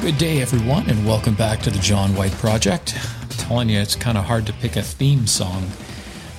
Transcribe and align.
Good 0.00 0.16
day, 0.16 0.40
everyone, 0.40 0.88
and 0.88 1.04
welcome 1.04 1.34
back 1.34 1.60
to 1.62 1.70
the 1.70 1.78
John 1.80 2.14
White 2.14 2.32
Project. 2.32 2.96
I'm 3.20 3.28
telling 3.30 3.68
you, 3.68 3.80
it's 3.80 3.96
kind 3.96 4.16
of 4.16 4.24
hard 4.24 4.46
to 4.46 4.52
pick 4.52 4.76
a 4.76 4.82
theme 4.82 5.26
song. 5.26 5.66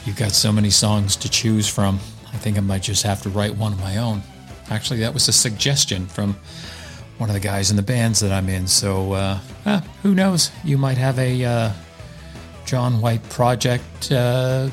You've 0.05 0.15
got 0.15 0.31
so 0.31 0.53
many 0.53 0.69
songs 0.69 1.17
to 1.17 1.29
choose 1.29 1.67
from. 1.67 1.95
I 2.33 2.37
think 2.37 2.57
I 2.57 2.61
might 2.61 2.83
just 2.83 3.03
have 3.03 3.21
to 3.23 3.29
write 3.29 3.53
one 3.57 3.73
of 3.73 3.79
my 3.81 3.97
own. 3.97 4.23
Actually, 4.69 5.01
that 5.01 5.13
was 5.13 5.27
a 5.27 5.33
suggestion 5.33 6.07
from 6.07 6.37
one 7.17 7.29
of 7.29 7.33
the 7.33 7.39
guys 7.41 7.69
in 7.69 7.75
the 7.75 7.83
bands 7.83 8.21
that 8.21 8.31
I'm 8.31 8.47
in. 8.47 8.65
So, 8.65 9.11
uh, 9.11 9.39
eh, 9.65 9.81
who 10.03 10.15
knows? 10.15 10.51
You 10.63 10.77
might 10.77 10.97
have 10.97 11.19
a 11.19 11.43
uh, 11.43 11.71
John 12.65 13.01
White 13.01 13.27
Project 13.29 14.09
uh, 14.09 14.69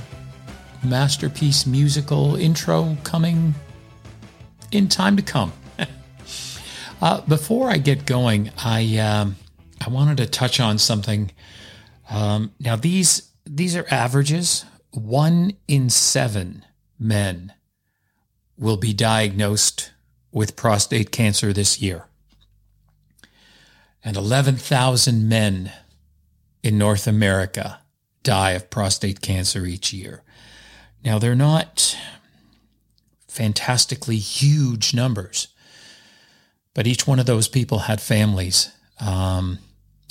masterpiece 0.84 1.66
musical 1.66 2.36
intro 2.36 2.96
coming 3.02 3.52
in 4.70 4.86
time 4.86 5.16
to 5.16 5.22
come. 5.22 5.52
Uh, 7.00 7.20
before 7.22 7.70
I 7.70 7.76
get 7.76 8.06
going, 8.06 8.50
I 8.56 8.96
um, 8.96 9.36
I 9.84 9.90
wanted 9.90 10.16
to 10.16 10.26
touch 10.26 10.60
on 10.60 10.78
something. 10.78 11.30
Um, 12.08 12.52
now 12.58 12.76
these 12.76 13.30
these 13.44 13.76
are 13.76 13.86
averages. 13.90 14.64
One 14.92 15.52
in 15.68 15.90
seven 15.90 16.64
men 16.98 17.52
will 18.56 18.78
be 18.78 18.94
diagnosed 18.94 19.92
with 20.32 20.56
prostate 20.56 21.10
cancer 21.10 21.52
this 21.52 21.82
year, 21.82 22.06
and 24.02 24.16
eleven 24.16 24.56
thousand 24.56 25.28
men 25.28 25.72
in 26.62 26.78
North 26.78 27.06
America 27.06 27.80
die 28.22 28.52
of 28.52 28.70
prostate 28.70 29.20
cancer 29.20 29.66
each 29.66 29.92
year. 29.92 30.22
Now 31.04 31.18
they're 31.18 31.34
not 31.34 31.94
fantastically 33.28 34.16
huge 34.16 34.94
numbers 34.94 35.48
but 36.76 36.86
each 36.86 37.06
one 37.06 37.18
of 37.18 37.24
those 37.24 37.48
people 37.48 37.78
had 37.78 38.02
families. 38.02 38.70
Um, 39.00 39.60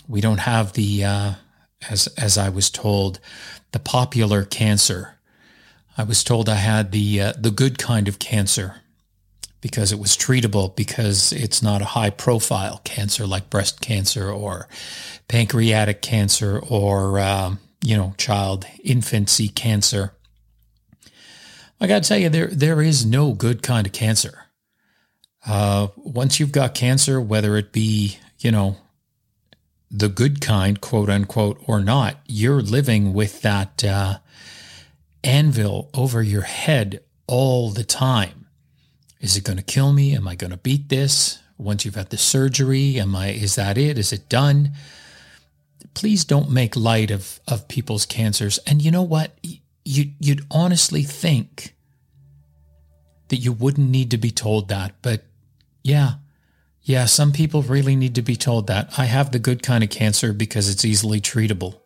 we 0.08 0.20
don't 0.20 0.40
have 0.40 0.74
the, 0.74 1.04
uh, 1.04 1.34
as 1.88 2.08
as 2.18 2.40
I 2.40 2.50
was 2.50 2.72
told, 2.72 3.20
the 3.72 3.78
popular 3.78 4.44
cancer. 4.44 5.20
I 5.96 6.04
was 6.04 6.24
told 6.24 6.50
I 6.50 6.56
had 6.56 6.92
the 6.92 7.22
uh, 7.22 7.34
the 7.38 7.52
good 7.52 7.78
kind 7.78 8.08
of 8.08 8.18
cancer 8.18 8.82
because 9.62 9.92
it 9.92 10.00
was 10.00 10.18
treatable 10.18 10.76
because 10.76 11.32
it's 11.32 11.62
not 11.62 11.84
a 11.84 11.94
high 11.94 12.10
profile 12.10 12.82
cancer 12.84 13.28
like 13.28 13.52
breast 13.52 13.80
cancer 13.80 14.32
or 14.32 14.68
pancreatic 15.28 16.02
cancer 16.02 16.60
or 16.68 17.20
um, 17.20 17.60
you 17.84 17.96
know 17.96 18.16
child 18.18 18.66
infancy 18.84 19.50
cancer. 19.50 20.14
I 21.80 21.86
got 21.86 22.02
to 22.02 22.10
tell 22.10 22.18
you, 22.18 22.30
there 22.30 22.48
there 22.48 22.82
is 22.82 23.06
no 23.06 23.34
good 23.34 23.62
kind 23.62 23.86
of 23.86 23.94
cancer. 23.94 24.45
Uh, 25.48 25.88
once 25.96 26.40
you've 26.40 26.52
got 26.52 26.74
cancer, 26.74 27.22
whether 27.22 27.56
it 27.56 27.72
be, 27.72 28.18
you 28.40 28.52
know, 28.52 28.78
the 29.92 30.10
good 30.10 30.42
kind, 30.42 30.82
quote 30.82 31.10
unquote, 31.10 31.62
or 31.68 31.80
not, 31.80 32.18
you're 32.26 32.62
living 32.62 33.14
with 33.14 33.42
that 33.42 33.84
uh, 33.84 34.18
anvil 35.24 35.90
over 35.94 36.22
your 36.22 36.42
head 36.42 37.02
all 37.28 37.70
the 37.70 37.84
time. 37.84 38.48
Is 39.22 39.38
it 39.38 39.44
going 39.44 39.58
to 39.58 39.64
kill 39.64 39.94
me? 39.94 40.16
Am 40.16 40.28
I 40.28 40.36
going 40.36 40.52
to 40.52 40.58
beat 40.58 40.90
this? 40.90 41.40
Once 41.58 41.86
you've 41.86 41.96
had 41.96 42.10
the 42.10 42.18
surgery, 42.18 43.00
am 43.00 43.16
I? 43.16 43.30
Is 43.30 43.56
that 43.56 43.78
it? 43.78 43.98
Is 43.98 44.12
it 44.12 44.28
done? 44.28 44.74
Please 45.94 46.26
don't 46.26 46.52
make 46.52 46.76
light 46.76 47.12
of 47.12 47.40
of 47.48 47.68
people's 47.70 48.06
cancers. 48.06 48.58
And 48.68 48.82
you 48.82 48.92
know 48.92 49.04
what? 49.04 49.38
You 49.86 50.12
you'd 50.20 50.46
honestly 50.52 51.04
think 51.04 51.76
that 53.30 53.38
you 53.38 53.54
wouldn't 53.54 53.90
need 53.90 54.12
to 54.12 54.18
be 54.18 54.32
told 54.32 54.68
that, 54.68 54.96
but 55.02 55.24
yeah. 55.86 56.14
Yeah, 56.82 57.06
some 57.06 57.32
people 57.32 57.62
really 57.62 57.96
need 57.96 58.16
to 58.16 58.22
be 58.24 58.36
told 58.36 58.68
that. 58.68 58.90
I 58.98 59.06
have 59.06 59.32
the 59.32 59.40
good 59.40 59.62
kind 59.62 59.84
of 59.84 59.92
cancer 59.92 60.34
because 60.34 60.68
it's 60.68 60.84
easily 60.84 61.22
treatable. 61.22 61.80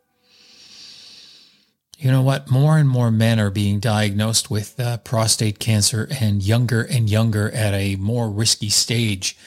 You 1.97 2.09
know 2.09 2.21
what? 2.21 2.49
More 2.49 2.77
and 2.77 2.87
more 2.87 3.11
men 3.11 3.41
are 3.41 3.49
being 3.49 3.81
diagnosed 3.81 4.49
with 4.49 4.79
uh, 4.79 4.97
prostate 4.99 5.59
cancer 5.59 6.07
and 6.21 6.41
younger 6.41 6.81
and 6.81 7.09
younger 7.09 7.51
at 7.51 7.73
a 7.73 7.97
more 7.97 8.29
risky 8.29 8.69
stage 8.69 9.37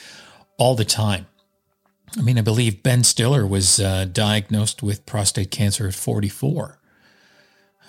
all 0.58 0.74
the 0.74 0.84
time. 0.84 1.26
I 2.18 2.20
mean, 2.20 2.36
I 2.36 2.42
believe 2.42 2.82
Ben 2.82 3.04
Stiller 3.04 3.46
was 3.46 3.80
uh, 3.80 4.04
diagnosed 4.04 4.82
with 4.82 5.06
prostate 5.06 5.50
cancer 5.50 5.88
at 5.88 5.94
44. 5.94 6.78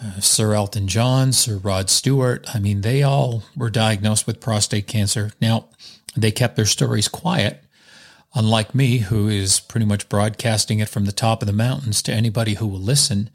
Uh, 0.01 0.19
Sir 0.21 0.53
Elton 0.53 0.87
John, 0.87 1.33
Sir 1.33 1.57
Rod 1.57 1.89
Stewart, 1.89 2.45
I 2.53 2.59
mean, 2.59 2.81
they 2.81 3.03
all 3.03 3.43
were 3.55 3.69
diagnosed 3.69 4.25
with 4.25 4.39
prostate 4.39 4.87
cancer. 4.87 5.33
Now, 5.41 5.67
they 6.15 6.31
kept 6.31 6.55
their 6.55 6.65
stories 6.65 7.07
quiet, 7.07 7.63
unlike 8.35 8.73
me, 8.73 8.99
who 8.99 9.27
is 9.27 9.59
pretty 9.59 9.85
much 9.85 10.09
broadcasting 10.09 10.79
it 10.79 10.89
from 10.89 11.05
the 11.05 11.11
top 11.11 11.41
of 11.41 11.47
the 11.47 11.53
mountains 11.53 12.01
to 12.03 12.13
anybody 12.13 12.55
who 12.55 12.67
will 12.67 12.79
listen, 12.79 13.29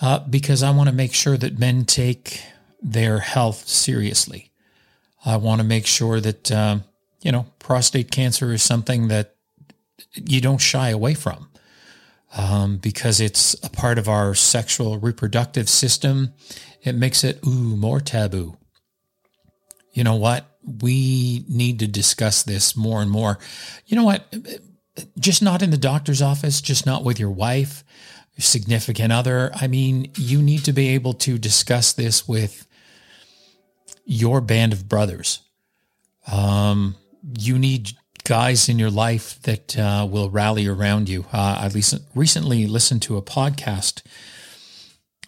uh, 0.00 0.18
because 0.20 0.62
I 0.62 0.70
want 0.70 0.88
to 0.88 0.94
make 0.94 1.14
sure 1.14 1.36
that 1.36 1.58
men 1.58 1.84
take 1.84 2.42
their 2.82 3.20
health 3.20 3.68
seriously. 3.68 4.50
I 5.24 5.36
want 5.36 5.60
to 5.60 5.66
make 5.66 5.86
sure 5.86 6.20
that, 6.20 6.52
uh, 6.52 6.78
you 7.22 7.32
know, 7.32 7.46
prostate 7.58 8.10
cancer 8.10 8.52
is 8.52 8.62
something 8.62 9.08
that 9.08 9.36
you 10.14 10.40
don't 10.40 10.58
shy 10.58 10.90
away 10.90 11.14
from. 11.14 11.48
Um, 12.36 12.78
because 12.78 13.20
it's 13.20 13.54
a 13.62 13.70
part 13.70 13.96
of 13.96 14.08
our 14.08 14.34
sexual 14.34 14.98
reproductive 14.98 15.68
system, 15.68 16.34
it 16.82 16.96
makes 16.96 17.22
it 17.22 17.38
ooh 17.46 17.76
more 17.76 18.00
taboo. 18.00 18.56
You 19.92 20.02
know 20.02 20.16
what? 20.16 20.53
We 20.66 21.44
need 21.48 21.78
to 21.80 21.86
discuss 21.86 22.42
this 22.42 22.76
more 22.76 23.02
and 23.02 23.10
more. 23.10 23.38
You 23.86 23.96
know 23.96 24.04
what? 24.04 24.34
Just 25.18 25.42
not 25.42 25.62
in 25.62 25.70
the 25.70 25.76
doctor's 25.76 26.22
office, 26.22 26.60
just 26.60 26.86
not 26.86 27.04
with 27.04 27.18
your 27.18 27.30
wife, 27.30 27.84
significant 28.38 29.12
other. 29.12 29.50
I 29.54 29.66
mean, 29.66 30.10
you 30.16 30.40
need 30.40 30.64
to 30.64 30.72
be 30.72 30.88
able 30.88 31.14
to 31.14 31.38
discuss 31.38 31.92
this 31.92 32.26
with 32.26 32.66
your 34.04 34.40
band 34.40 34.72
of 34.72 34.88
brothers. 34.88 35.40
Um, 36.30 36.96
you 37.38 37.58
need 37.58 37.92
guys 38.24 38.68
in 38.68 38.78
your 38.78 38.90
life 38.90 39.40
that 39.42 39.78
uh, 39.78 40.06
will 40.10 40.30
rally 40.30 40.66
around 40.66 41.08
you. 41.08 41.26
Uh, 41.32 41.70
I 41.70 41.70
recently 42.14 42.66
listened 42.66 43.02
to 43.02 43.16
a 43.16 43.22
podcast 43.22 44.02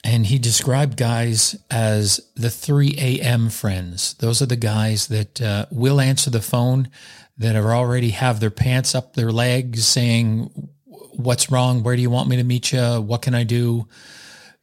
and 0.07 0.27
he 0.27 0.39
described 0.39 0.97
guys 0.97 1.57
as 1.69 2.21
the 2.37 2.49
3 2.49 2.95
a.m. 2.97 3.51
friends. 3.51 4.15
Those 4.15 4.41
are 4.41 4.47
the 4.47 4.55
guys 4.55 5.09
that 5.09 5.43
uh, 5.43 5.67
will 5.73 6.01
answer 6.01 6.31
the 6.31 6.41
phone, 6.41 6.91
that 7.37 7.57
are 7.57 7.75
already 7.75 8.11
have 8.11 8.39
their 8.39 8.53
pants 8.53 8.95
up 8.95 9.15
their 9.15 9.33
legs 9.33 9.85
saying, 9.85 10.69
What's 10.85 11.51
wrong? 11.51 11.83
Where 11.83 11.97
do 11.97 12.03
you 12.03 12.11
want 12.11 12.29
me 12.29 12.37
to 12.37 12.45
meet 12.45 12.73
you? 12.73 13.01
What 13.01 13.23
can 13.23 13.35
I 13.35 13.43
do? 13.43 13.89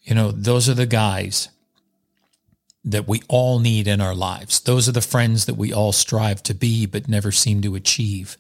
You 0.04 0.16
know, 0.16 0.32
those 0.32 0.70
are 0.70 0.76
the 0.76 0.86
guys 0.86 1.50
that 2.86 3.08
we 3.08 3.22
all 3.28 3.60
need 3.60 3.86
in 3.86 4.00
our 4.00 4.16
lives. 4.16 4.62
Those 4.62 4.88
are 4.88 4.94
the 4.94 5.02
friends 5.02 5.46
that 5.46 5.56
we 5.56 5.74
all 5.74 5.92
strive 5.92 6.42
to 6.44 6.54
be, 6.54 6.86
but 6.86 7.10
never 7.10 7.34
seem 7.34 7.62
to 7.64 7.76
achieve. 7.76 8.38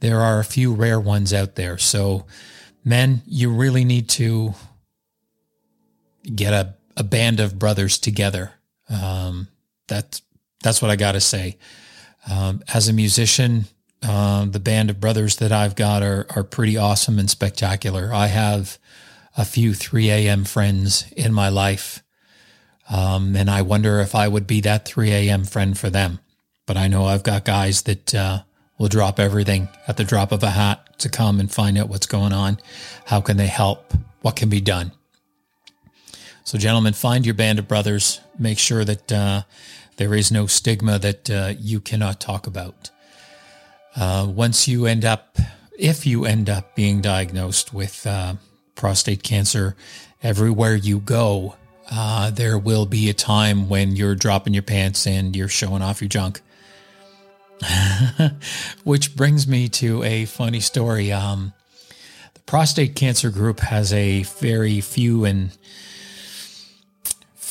There 0.00 0.20
are 0.20 0.38
a 0.38 0.44
few 0.44 0.72
rare 0.72 1.00
ones 1.00 1.34
out 1.34 1.56
there. 1.56 1.78
So, 1.78 2.26
men, 2.84 3.22
you 3.26 3.50
really 3.50 3.84
need 3.84 4.08
to 4.10 4.54
get 6.22 6.52
a, 6.52 6.74
a 6.96 7.04
band 7.04 7.40
of 7.40 7.58
brothers 7.58 7.98
together. 7.98 8.52
Um, 8.88 9.48
that's 9.86 10.22
that's 10.62 10.82
what 10.82 10.90
I 10.90 10.96
got 10.96 11.12
to 11.12 11.20
say. 11.20 11.56
Um, 12.28 12.62
as 12.72 12.88
a 12.88 12.92
musician, 12.92 13.66
uh, 14.02 14.44
the 14.46 14.60
band 14.60 14.90
of 14.90 15.00
brothers 15.00 15.36
that 15.36 15.52
I've 15.52 15.76
got 15.76 16.02
are 16.02 16.26
are 16.30 16.44
pretty 16.44 16.76
awesome 16.76 17.18
and 17.18 17.30
spectacular. 17.30 18.10
I 18.12 18.26
have 18.28 18.78
a 19.36 19.44
few 19.44 19.72
3 19.72 20.10
a.m. 20.10 20.44
friends 20.44 21.10
in 21.16 21.32
my 21.32 21.48
life, 21.48 22.02
um, 22.90 23.36
and 23.36 23.48
I 23.48 23.62
wonder 23.62 24.00
if 24.00 24.14
I 24.14 24.28
would 24.28 24.46
be 24.46 24.60
that 24.62 24.84
3 24.84 25.10
a.m. 25.10 25.44
friend 25.44 25.78
for 25.78 25.90
them. 25.90 26.18
But 26.66 26.76
I 26.76 26.88
know 26.88 27.06
I've 27.06 27.22
got 27.22 27.44
guys 27.44 27.82
that 27.82 28.14
uh, 28.14 28.42
will 28.78 28.88
drop 28.88 29.18
everything 29.18 29.68
at 29.86 29.96
the 29.96 30.04
drop 30.04 30.32
of 30.32 30.42
a 30.42 30.50
hat 30.50 30.98
to 30.98 31.08
come 31.08 31.40
and 31.40 31.50
find 31.50 31.78
out 31.78 31.88
what's 31.88 32.06
going 32.06 32.32
on. 32.32 32.58
How 33.06 33.20
can 33.20 33.36
they 33.36 33.46
help? 33.46 33.94
What 34.20 34.36
can 34.36 34.48
be 34.48 34.60
done? 34.60 34.92
So, 36.48 36.56
gentlemen, 36.56 36.94
find 36.94 37.26
your 37.26 37.34
band 37.34 37.58
of 37.58 37.68
brothers. 37.68 38.22
Make 38.38 38.58
sure 38.58 38.82
that 38.82 39.12
uh, 39.12 39.42
there 39.98 40.14
is 40.14 40.32
no 40.32 40.46
stigma 40.46 40.98
that 40.98 41.28
uh, 41.28 41.52
you 41.58 41.78
cannot 41.78 42.20
talk 42.20 42.46
about. 42.46 42.88
Uh, 43.94 44.26
once 44.26 44.66
you 44.66 44.86
end 44.86 45.04
up, 45.04 45.36
if 45.78 46.06
you 46.06 46.24
end 46.24 46.48
up 46.48 46.74
being 46.74 47.02
diagnosed 47.02 47.74
with 47.74 48.06
uh, 48.06 48.36
prostate 48.76 49.22
cancer, 49.22 49.76
everywhere 50.22 50.74
you 50.74 51.00
go, 51.00 51.56
uh, 51.90 52.30
there 52.30 52.56
will 52.56 52.86
be 52.86 53.10
a 53.10 53.12
time 53.12 53.68
when 53.68 53.94
you're 53.94 54.14
dropping 54.14 54.54
your 54.54 54.62
pants 54.62 55.06
and 55.06 55.36
you're 55.36 55.48
showing 55.48 55.82
off 55.82 56.00
your 56.00 56.08
junk. 56.08 56.40
Which 58.84 59.14
brings 59.14 59.46
me 59.46 59.68
to 59.68 60.02
a 60.02 60.24
funny 60.24 60.60
story. 60.60 61.12
Um, 61.12 61.52
the 62.32 62.40
prostate 62.40 62.94
cancer 62.94 63.28
group 63.28 63.60
has 63.60 63.92
a 63.92 64.22
very 64.22 64.80
few 64.80 65.26
and 65.26 65.50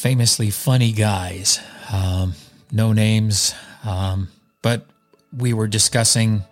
famously 0.07 0.49
funny 0.49 0.93
guys. 0.93 1.59
Um, 1.91 2.33
no 2.71 2.93
names, 2.93 3.53
um, 3.83 4.29
but 4.61 4.85
we 5.35 5.51
were 5.51 5.67
discussing 5.67 6.43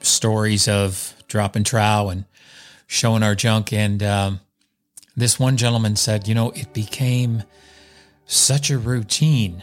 stories 0.00 0.66
of 0.66 1.14
dropping 1.28 1.62
trow 1.62 2.08
and 2.08 2.24
showing 2.88 3.22
our 3.22 3.36
junk. 3.36 3.72
And 3.72 4.02
um, 4.02 4.40
this 5.16 5.38
one 5.38 5.56
gentleman 5.56 5.94
said, 5.94 6.26
you 6.26 6.34
know, 6.34 6.50
it 6.50 6.72
became 6.72 7.44
such 8.26 8.70
a 8.72 8.76
routine 8.76 9.62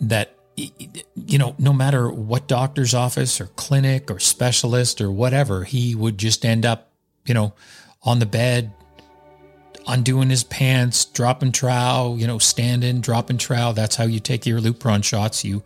that 0.00 0.34
you 0.56 1.36
know, 1.36 1.54
no 1.58 1.74
matter 1.74 2.10
what 2.10 2.48
doctor's 2.48 2.94
office 2.94 3.38
or 3.38 3.48
clinic 3.48 4.10
or 4.10 4.18
specialist 4.18 5.02
or 5.02 5.10
whatever, 5.10 5.64
he 5.64 5.94
would 5.94 6.16
just 6.16 6.46
end 6.46 6.64
up, 6.64 6.90
you 7.26 7.34
know, 7.34 7.52
on 8.02 8.18
the 8.18 8.24
bed, 8.24 8.72
undoing 9.88 10.30
his 10.30 10.44
pants, 10.44 11.06
dropping 11.06 11.52
trow, 11.52 12.14
you 12.18 12.26
know, 12.26 12.38
standing, 12.38 13.00
dropping 13.00 13.38
trow. 13.38 13.72
That's 13.72 13.96
how 13.96 14.04
you 14.04 14.20
take 14.20 14.46
your 14.46 14.60
Lupron 14.60 15.02
shots. 15.02 15.44
You 15.44 15.62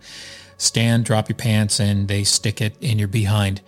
stand, 0.57 1.05
drop 1.05 1.29
your 1.29 1.37
pants, 1.37 1.81
and 1.81 2.09
they 2.09 2.25
stick 2.25 2.61
it 2.61 2.77
in 2.81 2.99
your 2.99 3.09
behind. 3.09 3.61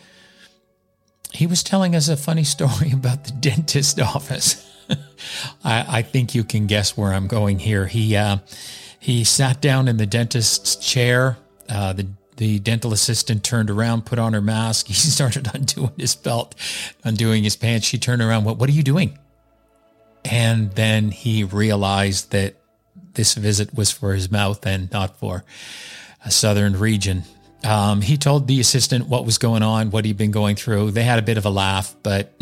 He 1.32 1.46
was 1.46 1.62
telling 1.62 1.96
us 1.96 2.08
a 2.08 2.16
funny 2.16 2.44
story 2.56 2.92
about 2.92 3.24
the 3.24 3.32
dentist 3.32 4.00
office. 4.00 4.70
I, 5.64 5.98
I, 5.98 6.02
think 6.02 6.34
you 6.34 6.44
can 6.44 6.66
guess 6.66 6.94
where 6.96 7.14
I'm 7.14 7.26
going 7.26 7.58
here. 7.58 7.86
He 7.86 8.14
uh, 8.14 8.38
he 9.00 9.24
sat 9.24 9.62
down 9.62 9.88
in 9.88 9.96
the 9.96 10.06
dentist's 10.06 10.76
chair. 10.76 11.38
Uh, 11.68 11.94
the 11.94 12.06
the 12.36 12.58
dental 12.58 12.92
assistant 12.92 13.42
turned 13.44 13.70
around, 13.70 14.04
put 14.04 14.18
on 14.18 14.34
her 14.34 14.42
mask. 14.42 14.86
He 14.88 14.94
started 14.94 15.48
undoing 15.54 15.94
his 15.96 16.14
belt, 16.14 16.54
undoing 17.02 17.44
his 17.44 17.56
pants. 17.56 17.86
She 17.86 17.98
turned 17.98 18.20
around. 18.20 18.44
What 18.44 18.58
What 18.58 18.68
are 18.68 18.72
you 18.72 18.82
doing? 18.82 19.18
And 20.24 20.72
then 20.72 21.10
he 21.10 21.44
realized 21.44 22.30
that 22.32 22.56
this 23.14 23.34
visit 23.34 23.74
was 23.74 23.90
for 23.90 24.14
his 24.14 24.30
mouth 24.30 24.66
and 24.66 24.90
not 24.90 25.18
for 25.18 25.44
a 26.24 26.30
southern 26.30 26.78
region. 26.78 27.24
Um, 27.62 28.02
he 28.02 28.16
told 28.16 28.46
the 28.46 28.60
assistant 28.60 29.08
what 29.08 29.24
was 29.24 29.38
going 29.38 29.62
on, 29.62 29.90
what 29.90 30.04
he'd 30.04 30.18
been 30.18 30.30
going 30.30 30.56
through. 30.56 30.90
They 30.90 31.02
had 31.02 31.18
a 31.18 31.22
bit 31.22 31.38
of 31.38 31.46
a 31.46 31.50
laugh, 31.50 31.94
but 32.02 32.34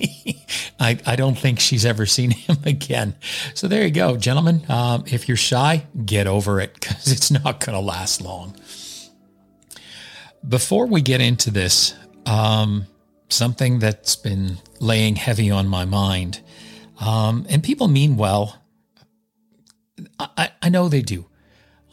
I, 0.80 0.98
I 1.06 1.16
don't 1.16 1.36
think 1.36 1.60
she's 1.60 1.84
ever 1.84 2.06
seen 2.06 2.30
him 2.32 2.56
again. 2.64 3.14
So 3.54 3.68
there 3.68 3.84
you 3.84 3.90
go, 3.90 4.16
gentlemen. 4.16 4.62
Um, 4.68 5.04
if 5.06 5.28
you're 5.28 5.36
shy, 5.36 5.86
get 6.04 6.26
over 6.26 6.60
it 6.60 6.74
because 6.74 7.10
it's 7.12 7.30
not 7.30 7.64
going 7.64 7.74
to 7.74 7.84
last 7.84 8.20
long. 8.20 8.56
Before 10.46 10.86
we 10.86 11.02
get 11.02 11.20
into 11.20 11.50
this, 11.50 11.94
um, 12.24 12.86
something 13.28 13.80
that's 13.80 14.16
been 14.16 14.58
laying 14.80 15.16
heavy 15.16 15.50
on 15.50 15.68
my 15.68 15.84
mind 15.84 16.40
um, 17.00 17.46
and 17.48 17.62
people 17.62 17.88
mean 17.88 18.16
well. 18.16 18.62
I, 20.18 20.50
I 20.62 20.68
know 20.68 20.88
they 20.88 21.02
do. 21.02 21.26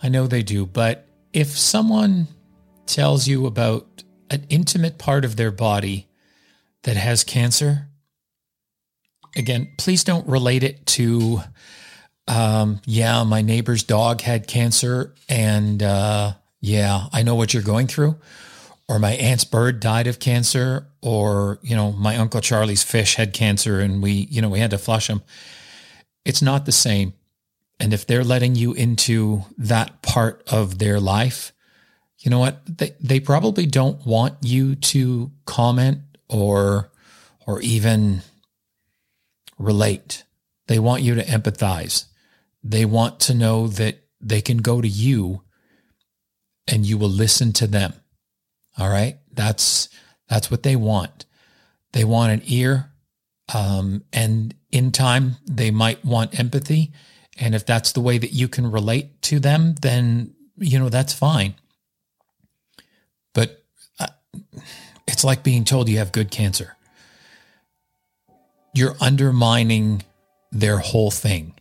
I 0.02 0.10
know 0.10 0.28
they 0.28 0.44
do. 0.44 0.66
But 0.66 1.07
if 1.34 1.57
someone 1.57 2.28
tells 2.86 3.28
you 3.28 3.46
about 3.46 4.04
an 4.30 4.46
intimate 4.50 4.98
part 4.98 5.25
of 5.25 5.36
their 5.36 5.52
body 5.52 6.07
that 6.84 6.98
has 6.98 7.24
cancer, 7.24 7.88
again, 9.36 9.69
please 9.78 10.04
don't 10.04 10.28
relate 10.28 10.63
it 10.63 10.86
to, 10.88 11.42
um, 12.28 12.81
yeah, 12.86 13.24
my 13.24 13.42
neighbor's 13.42 13.84
dog 13.84 14.22
had 14.22 14.48
cancer 14.48 15.13
and, 15.30 15.81
uh, 15.81 16.34
yeah, 16.62 17.08
I 17.12 17.22
know 17.22 17.36
what 17.36 17.54
you're 17.54 17.63
going 17.63 17.88
through 17.88 18.18
or 18.88 19.00
my 19.00 19.14
aunt's 19.14 19.44
bird 19.44 19.80
died 19.80 20.08
of 20.08 20.20
cancer, 20.20 20.88
or, 21.02 21.60
you 21.64 21.76
know, 21.76 21.92
my 21.92 22.18
Uncle 22.18 22.42
Charlie's 22.42 22.84
fish 22.84 23.16
had 23.16 23.34
cancer 23.34 23.80
and 23.80 24.02
we, 24.02 24.12
you 24.12 24.42
know, 24.42 24.50
we 24.50 24.60
had 24.60 24.72
to 24.72 24.78
flush 24.78 25.10
him. 25.10 25.22
It's 26.24 26.42
not 26.42 26.66
the 26.66 26.72
same. 26.72 27.14
And 27.80 27.94
if 27.94 28.06
they're 28.06 28.24
letting 28.24 28.56
you 28.56 28.74
into 28.74 29.44
that 29.58 30.02
part 30.02 30.44
of 30.52 30.78
their 30.78 31.00
life, 31.00 31.52
you 32.20 32.30
know 32.32 32.40
what? 32.40 32.62
They, 32.66 32.96
they 33.00 33.20
probably 33.20 33.66
don't 33.66 34.06
want 34.06 34.38
you 34.42 34.76
to 34.76 35.32
comment 35.46 36.00
or, 36.30 36.92
or 37.46 37.62
even 37.62 38.22
relate. 39.58 40.24
They 40.68 40.80
want 40.80 41.02
you 41.02 41.16
to 41.16 41.26
empathize. 41.26 42.06
They 42.64 42.86
want 42.86 43.20
to 43.22 43.34
know 43.34 43.68
that 43.68 44.04
they 44.22 44.42
can 44.42 44.58
go 44.58 44.82
to 44.82 44.88
you 44.88 45.42
and 46.68 46.86
you 46.86 46.98
will 46.98 47.10
listen 47.10 47.52
to 47.54 47.68
them 47.68 47.94
all 48.77 48.89
right. 48.89 49.18
That's, 49.31 49.89
that's 50.30 50.50
what 50.50 50.63
they 50.63 50.75
want. 50.75 51.25
They 51.94 52.04
want 52.04 52.33
an 52.33 52.42
ear. 52.45 52.92
Um, 53.54 54.04
and 54.12 54.54
in 54.72 54.92
time, 54.92 55.38
they 55.45 55.72
might 55.72 56.04
want 56.04 56.39
empathy. 56.39 56.92
And 57.38 57.54
if 57.54 57.66
that's 57.66 57.92
the 57.92 58.01
way 58.01 58.18
that 58.18 58.33
you 58.33 58.48
can 58.48 58.72
relate 58.72 59.22
to 59.24 59.39
them, 59.39 59.75
then, 59.81 60.33
you 60.57 60.80
know, 60.80 60.89
that's 60.89 61.13
fine. 61.13 61.56
But 63.33 63.63
uh, 64.00 64.07
it's 65.07 65.24
like 65.24 65.44
being 65.44 65.63
told 65.63 65.89
you 65.89 65.98
have 65.98 66.12
good 66.12 66.31
cancer. 66.31 66.75
You're 68.74 68.95
undermining 69.00 70.04
their 70.51 70.80
whole 70.80 71.12
thing 71.12 71.54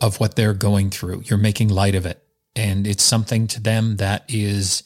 of 0.00 0.18
what 0.20 0.34
they're 0.34 0.54
going 0.54 0.90
through. 0.90 1.22
You're 1.26 1.38
making 1.38 1.68
light 1.68 1.94
of 1.94 2.06
it. 2.06 2.22
And 2.56 2.86
it's 2.86 3.02
something 3.02 3.46
to 3.48 3.60
them 3.60 3.96
that 3.96 4.24
is 4.28 4.82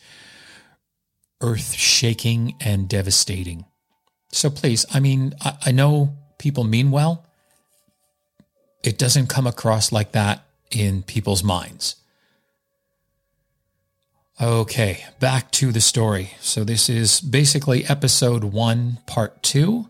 earth 1.40 1.74
shaking 1.74 2.54
and 2.60 2.88
devastating. 2.88 3.64
So 4.32 4.50
please, 4.50 4.84
I 4.92 5.00
mean, 5.00 5.34
I, 5.40 5.56
I 5.66 5.72
know 5.72 6.16
people 6.38 6.64
mean 6.64 6.90
well. 6.90 7.26
It 8.82 8.98
doesn't 8.98 9.28
come 9.28 9.46
across 9.46 9.92
like 9.92 10.12
that 10.12 10.44
in 10.70 11.02
people's 11.02 11.42
minds. 11.42 11.96
Okay, 14.40 15.04
back 15.20 15.50
to 15.52 15.70
the 15.70 15.80
story. 15.80 16.32
So 16.40 16.64
this 16.64 16.88
is 16.88 17.20
basically 17.20 17.84
episode 17.84 18.42
one, 18.42 18.98
part 19.06 19.42
two. 19.42 19.88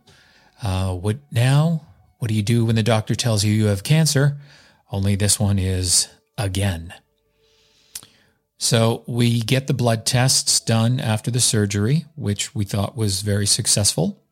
Uh, 0.62 0.94
what 0.94 1.16
now? 1.32 1.86
What 2.18 2.28
do 2.28 2.34
you 2.34 2.42
do 2.42 2.64
when 2.64 2.76
the 2.76 2.82
doctor 2.82 3.14
tells 3.14 3.44
you 3.44 3.52
you 3.52 3.66
have 3.66 3.82
cancer? 3.82 4.38
Only 4.92 5.16
this 5.16 5.40
one 5.40 5.58
is 5.58 6.08
again. 6.36 6.92
So 8.58 9.02
we 9.06 9.40
get 9.40 9.66
the 9.66 9.74
blood 9.74 10.06
tests 10.06 10.60
done 10.60 11.00
after 11.00 11.30
the 11.30 11.40
surgery, 11.40 12.06
which 12.16 12.54
we 12.54 12.64
thought 12.64 12.96
was 12.96 13.22
very 13.22 13.46
successful. 13.46 14.22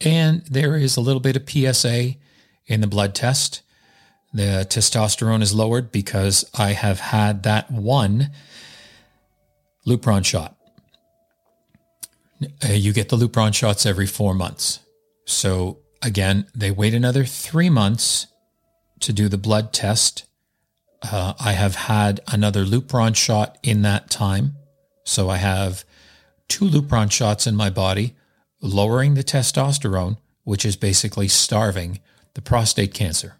And 0.00 0.44
there 0.46 0.76
is 0.76 0.96
a 0.96 1.00
little 1.00 1.20
bit 1.20 1.36
of 1.36 1.48
PSA 1.48 2.14
in 2.66 2.80
the 2.80 2.86
blood 2.86 3.14
test. 3.14 3.62
The 4.32 4.66
testosterone 4.68 5.42
is 5.42 5.54
lowered 5.54 5.90
because 5.90 6.48
I 6.54 6.72
have 6.72 7.00
had 7.00 7.42
that 7.44 7.70
one 7.70 8.30
Lupron 9.86 10.24
shot. 10.24 10.56
Uh, 12.42 12.72
you 12.72 12.92
get 12.92 13.08
the 13.08 13.16
Lupron 13.16 13.54
shots 13.54 13.86
every 13.86 14.06
four 14.06 14.34
months. 14.34 14.80
So 15.24 15.78
again, 16.02 16.46
they 16.54 16.70
wait 16.70 16.94
another 16.94 17.24
three 17.24 17.70
months 17.70 18.26
to 19.00 19.12
do 19.12 19.28
the 19.28 19.38
blood 19.38 19.72
test 19.72 20.27
uh, 21.02 21.34
I 21.38 21.52
have 21.52 21.74
had 21.74 22.20
another 22.26 22.64
Lupron 22.64 23.14
shot 23.14 23.58
in 23.62 23.82
that 23.82 24.10
time. 24.10 24.56
So 25.04 25.28
I 25.28 25.36
have 25.36 25.84
two 26.48 26.64
Lupron 26.64 27.10
shots 27.10 27.46
in 27.46 27.54
my 27.54 27.70
body, 27.70 28.16
lowering 28.60 29.14
the 29.14 29.24
testosterone, 29.24 30.18
which 30.44 30.64
is 30.64 30.76
basically 30.76 31.28
starving 31.28 32.00
the 32.34 32.42
prostate 32.42 32.94
cancer. 32.94 33.36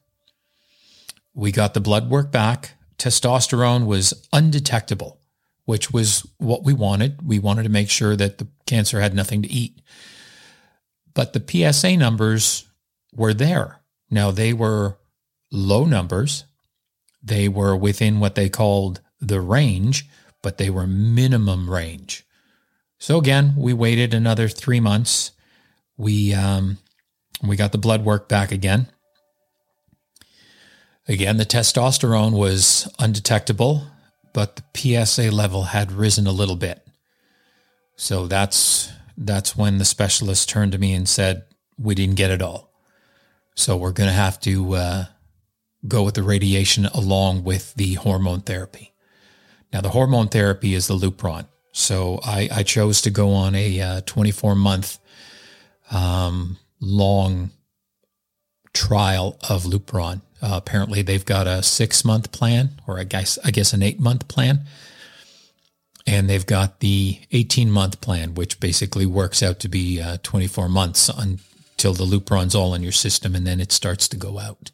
We 1.34 1.52
got 1.52 1.74
the 1.74 1.80
blood 1.80 2.10
work 2.10 2.30
back. 2.30 2.74
Testosterone 2.98 3.86
was 3.86 4.26
undetectable, 4.32 5.20
which 5.64 5.92
was 5.92 6.26
what 6.38 6.64
we 6.64 6.72
wanted. 6.72 7.26
We 7.26 7.38
wanted 7.38 7.64
to 7.64 7.68
make 7.68 7.90
sure 7.90 8.16
that 8.16 8.38
the 8.38 8.48
cancer 8.66 9.00
had 9.00 9.14
nothing 9.14 9.42
to 9.42 9.50
eat. 9.50 9.80
But 11.14 11.32
the 11.32 11.72
PSA 11.72 11.96
numbers 11.96 12.66
were 13.14 13.34
there. 13.34 13.80
Now 14.10 14.30
they 14.30 14.52
were 14.52 14.98
low 15.50 15.84
numbers, 15.84 16.44
they 17.22 17.48
were 17.48 17.76
within 17.76 18.20
what 18.20 18.34
they 18.34 18.48
called 18.48 19.00
the 19.20 19.40
range, 19.40 20.06
but 20.42 20.58
they 20.58 20.70
were 20.70 20.86
minimum 20.86 21.68
range. 21.68 22.24
So 22.98 23.18
again, 23.18 23.54
we 23.56 23.72
waited 23.72 24.12
another 24.12 24.48
three 24.48 24.80
months. 24.80 25.32
We 25.96 26.34
um, 26.34 26.78
we 27.42 27.56
got 27.56 27.72
the 27.72 27.78
blood 27.78 28.04
work 28.04 28.28
back 28.28 28.52
again. 28.52 28.88
Again, 31.06 31.38
the 31.38 31.46
testosterone 31.46 32.32
was 32.32 32.92
undetectable, 32.98 33.86
but 34.34 34.56
the 34.56 35.04
PSA 35.06 35.30
level 35.30 35.64
had 35.64 35.90
risen 35.90 36.26
a 36.26 36.32
little 36.32 36.56
bit. 36.56 36.86
So 37.96 38.26
that's 38.26 38.92
that's 39.16 39.56
when 39.56 39.78
the 39.78 39.84
specialist 39.84 40.48
turned 40.48 40.72
to 40.72 40.78
me 40.78 40.92
and 40.92 41.08
said, 41.08 41.44
"We 41.78 41.94
didn't 41.94 42.16
get 42.16 42.30
it 42.30 42.42
all, 42.42 42.72
so 43.54 43.76
we're 43.76 43.92
going 43.92 44.08
to 44.08 44.14
have 44.14 44.38
to 44.40 44.74
uh, 44.74 45.04
go 45.86 46.02
with 46.02 46.14
the 46.14 46.22
radiation 46.22 46.86
along 46.86 47.44
with 47.44 47.74
the 47.74 47.94
hormone 47.94 48.40
therapy. 48.40 48.92
Now, 49.72 49.80
the 49.80 49.90
hormone 49.90 50.28
therapy 50.28 50.74
is 50.74 50.86
the 50.86 50.96
Lupron. 50.96 51.46
So 51.72 52.20
I, 52.24 52.48
I 52.52 52.62
chose 52.62 53.02
to 53.02 53.10
go 53.10 53.32
on 53.32 53.54
a 53.54 53.80
uh, 53.80 54.00
24 54.06 54.54
month 54.54 54.98
um, 55.90 56.56
long 56.80 57.50
trial 58.72 59.38
of 59.48 59.64
Lupron. 59.64 60.22
Uh, 60.40 60.54
apparently, 60.54 61.02
they've 61.02 61.24
got 61.24 61.46
a 61.46 61.62
six 61.62 62.04
month 62.04 62.32
plan, 62.32 62.80
or 62.86 62.98
I 62.98 63.04
guess 63.04 63.38
I 63.44 63.50
guess 63.50 63.72
an 63.72 63.82
eight 63.82 64.00
month 64.00 64.28
plan. 64.28 64.64
and 66.06 66.28
they've 66.28 66.46
got 66.46 66.80
the 66.80 67.20
18 67.32 67.70
month 67.70 68.00
plan, 68.00 68.34
which 68.34 68.60
basically 68.60 69.04
works 69.04 69.42
out 69.42 69.60
to 69.60 69.68
be 69.68 70.00
uh, 70.00 70.16
24 70.22 70.68
months 70.68 71.08
until 71.10 71.92
the 71.92 72.04
Lupron's 72.06 72.54
all 72.54 72.74
in 72.74 72.82
your 72.82 72.92
system, 72.92 73.34
and 73.34 73.46
then 73.46 73.60
it 73.60 73.72
starts 73.72 74.08
to 74.08 74.16
go 74.16 74.38
out. 74.38 74.70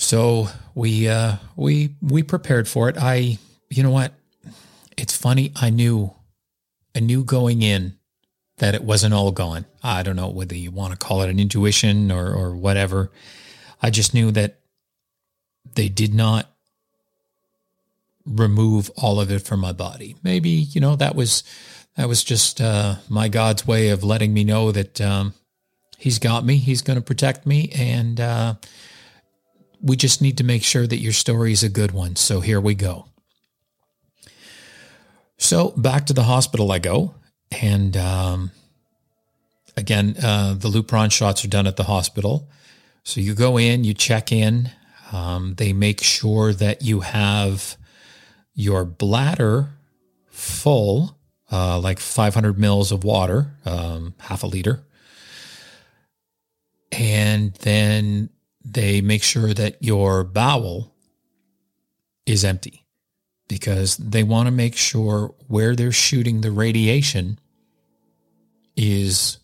So 0.00 0.48
we 0.74 1.08
uh, 1.08 1.36
we 1.56 1.94
we 2.00 2.22
prepared 2.22 2.66
for 2.66 2.88
it. 2.88 2.96
I, 2.98 3.38
you 3.68 3.82
know 3.82 3.90
what? 3.90 4.14
It's 4.96 5.14
funny. 5.14 5.52
I 5.54 5.68
knew, 5.68 6.14
I 6.96 7.00
knew 7.00 7.22
going 7.22 7.60
in 7.60 7.98
that 8.56 8.74
it 8.74 8.82
wasn't 8.82 9.12
all 9.12 9.30
gone. 9.30 9.66
I 9.84 10.02
don't 10.02 10.16
know 10.16 10.30
whether 10.30 10.56
you 10.56 10.70
want 10.70 10.92
to 10.92 10.98
call 10.98 11.20
it 11.20 11.28
an 11.28 11.38
intuition 11.38 12.10
or 12.10 12.32
or 12.32 12.56
whatever. 12.56 13.12
I 13.82 13.90
just 13.90 14.14
knew 14.14 14.30
that 14.30 14.60
they 15.74 15.90
did 15.90 16.14
not 16.14 16.46
remove 18.24 18.90
all 18.96 19.20
of 19.20 19.30
it 19.30 19.40
from 19.42 19.60
my 19.60 19.72
body. 19.72 20.16
Maybe, 20.22 20.48
you 20.48 20.80
know, 20.80 20.96
that 20.96 21.14
was 21.14 21.44
that 21.96 22.08
was 22.08 22.24
just 22.24 22.58
uh, 22.58 22.96
my 23.10 23.28
God's 23.28 23.66
way 23.66 23.90
of 23.90 24.02
letting 24.02 24.32
me 24.32 24.44
know 24.44 24.72
that 24.72 24.98
um, 24.98 25.34
He's 25.98 26.18
got 26.18 26.42
me. 26.42 26.56
He's 26.56 26.80
going 26.80 26.98
to 26.98 27.04
protect 27.04 27.44
me, 27.44 27.70
and 27.74 28.18
uh, 28.18 28.54
we 29.82 29.96
just 29.96 30.20
need 30.20 30.38
to 30.38 30.44
make 30.44 30.62
sure 30.62 30.86
that 30.86 30.98
your 30.98 31.12
story 31.12 31.52
is 31.52 31.62
a 31.62 31.68
good 31.68 31.92
one. 31.92 32.16
So 32.16 32.40
here 32.40 32.60
we 32.60 32.74
go. 32.74 33.06
So 35.38 35.70
back 35.70 36.06
to 36.06 36.12
the 36.12 36.24
hospital 36.24 36.70
I 36.70 36.78
go, 36.78 37.14
and 37.62 37.96
um, 37.96 38.50
again, 39.76 40.14
uh, 40.22 40.54
the 40.54 40.68
Lupron 40.68 41.10
shots 41.10 41.44
are 41.44 41.48
done 41.48 41.66
at 41.66 41.76
the 41.76 41.84
hospital. 41.84 42.48
So 43.04 43.20
you 43.20 43.34
go 43.34 43.56
in, 43.56 43.84
you 43.84 43.94
check 43.94 44.30
in. 44.32 44.70
Um, 45.12 45.54
they 45.56 45.72
make 45.72 46.02
sure 46.02 46.52
that 46.52 46.82
you 46.82 47.00
have 47.00 47.76
your 48.54 48.84
bladder 48.84 49.70
full, 50.28 51.18
uh, 51.50 51.80
like 51.80 51.98
500 51.98 52.58
mils 52.58 52.92
of 52.92 53.02
water, 53.02 53.54
um, 53.64 54.14
half 54.18 54.42
a 54.42 54.46
liter. 54.46 54.84
And 56.92 57.54
then 57.54 58.28
they 58.64 59.00
make 59.00 59.22
sure 59.22 59.54
that 59.54 59.82
your 59.82 60.24
bowel 60.24 60.94
is 62.26 62.44
empty 62.44 62.84
because 63.48 63.96
they 63.96 64.22
want 64.22 64.46
to 64.46 64.52
make 64.52 64.76
sure 64.76 65.34
where 65.48 65.74
they're 65.74 65.92
shooting 65.92 66.40
the 66.40 66.52
radiation 66.52 67.38
is 68.76 69.38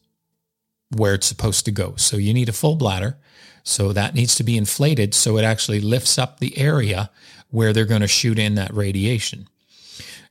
where 0.94 1.14
it's 1.14 1.26
supposed 1.26 1.64
to 1.64 1.72
go. 1.72 1.94
So 1.96 2.16
you 2.16 2.32
need 2.32 2.48
a 2.48 2.52
full 2.52 2.76
bladder. 2.76 3.18
So 3.64 3.92
that 3.92 4.14
needs 4.14 4.36
to 4.36 4.44
be 4.44 4.56
inflated 4.56 5.12
so 5.12 5.36
it 5.38 5.42
actually 5.42 5.80
lifts 5.80 6.18
up 6.18 6.38
the 6.38 6.56
area 6.56 7.10
where 7.50 7.72
they're 7.72 7.84
going 7.84 8.02
to 8.02 8.06
shoot 8.06 8.38
in 8.38 8.54
that 8.54 8.72
radiation. 8.72 9.48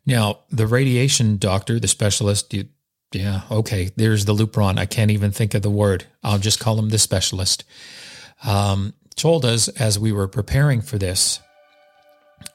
Now, 0.05 0.39
the 0.49 0.67
radiation 0.67 1.37
doctor, 1.37 1.79
the 1.79 1.87
specialist, 1.87 2.53
you, 2.53 2.67
yeah, 3.11 3.41
okay, 3.51 3.91
there's 3.95 4.25
the 4.25 4.33
Lupron. 4.33 4.77
I 4.77 4.85
can't 4.85 5.11
even 5.11 5.31
think 5.31 5.53
of 5.53 5.63
the 5.63 5.69
word. 5.69 6.05
I'll 6.23 6.39
just 6.39 6.59
call 6.59 6.79
him 6.79 6.89
the 6.89 6.97
specialist. 6.97 7.65
Um, 8.43 8.93
told 9.15 9.45
us 9.45 9.67
as 9.69 9.97
we 9.97 10.11
were 10.11 10.27
preparing 10.27 10.81
for 10.81 10.97
this, 10.97 11.39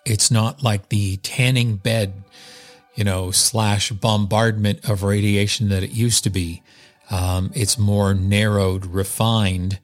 it's 0.05 0.31
not 0.31 0.63
like 0.63 0.89
the 0.89 1.17
tanning 1.19 1.77
bed, 1.77 2.23
you 2.95 3.05
know, 3.05 3.31
slash 3.31 3.91
bombardment 3.93 4.89
of 4.89 5.03
radiation 5.03 5.69
that 5.71 5.83
it 5.83 5.91
used 5.91 6.25
to 6.25 6.31
be. 6.31 6.63
Um, 7.11 7.51
it's 7.55 7.79
more 7.79 8.15
narrowed, 8.15 8.87
refined, 8.87 9.81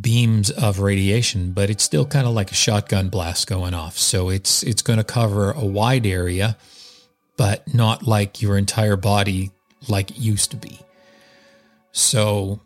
beams 0.00 0.50
of 0.50 0.80
radiation, 0.80 1.52
but 1.52 1.70
it's 1.70 1.84
still 1.84 2.06
kind 2.06 2.26
of 2.26 2.32
like 2.32 2.50
a 2.50 2.54
shotgun 2.54 3.08
blast 3.08 3.46
going 3.46 3.74
off. 3.74 3.98
So 3.98 4.30
it's 4.30 4.62
it's 4.62 4.82
going 4.82 4.98
to 4.98 5.04
cover 5.04 5.52
a 5.52 5.64
wide 5.64 6.06
area, 6.06 6.56
but 7.36 7.72
not 7.72 8.06
like 8.06 8.42
your 8.42 8.56
entire 8.56 8.96
body 8.96 9.50
like 9.88 10.10
it 10.10 10.18
used 10.18 10.50
to 10.52 10.56
be. 10.56 10.78
So 11.92 12.60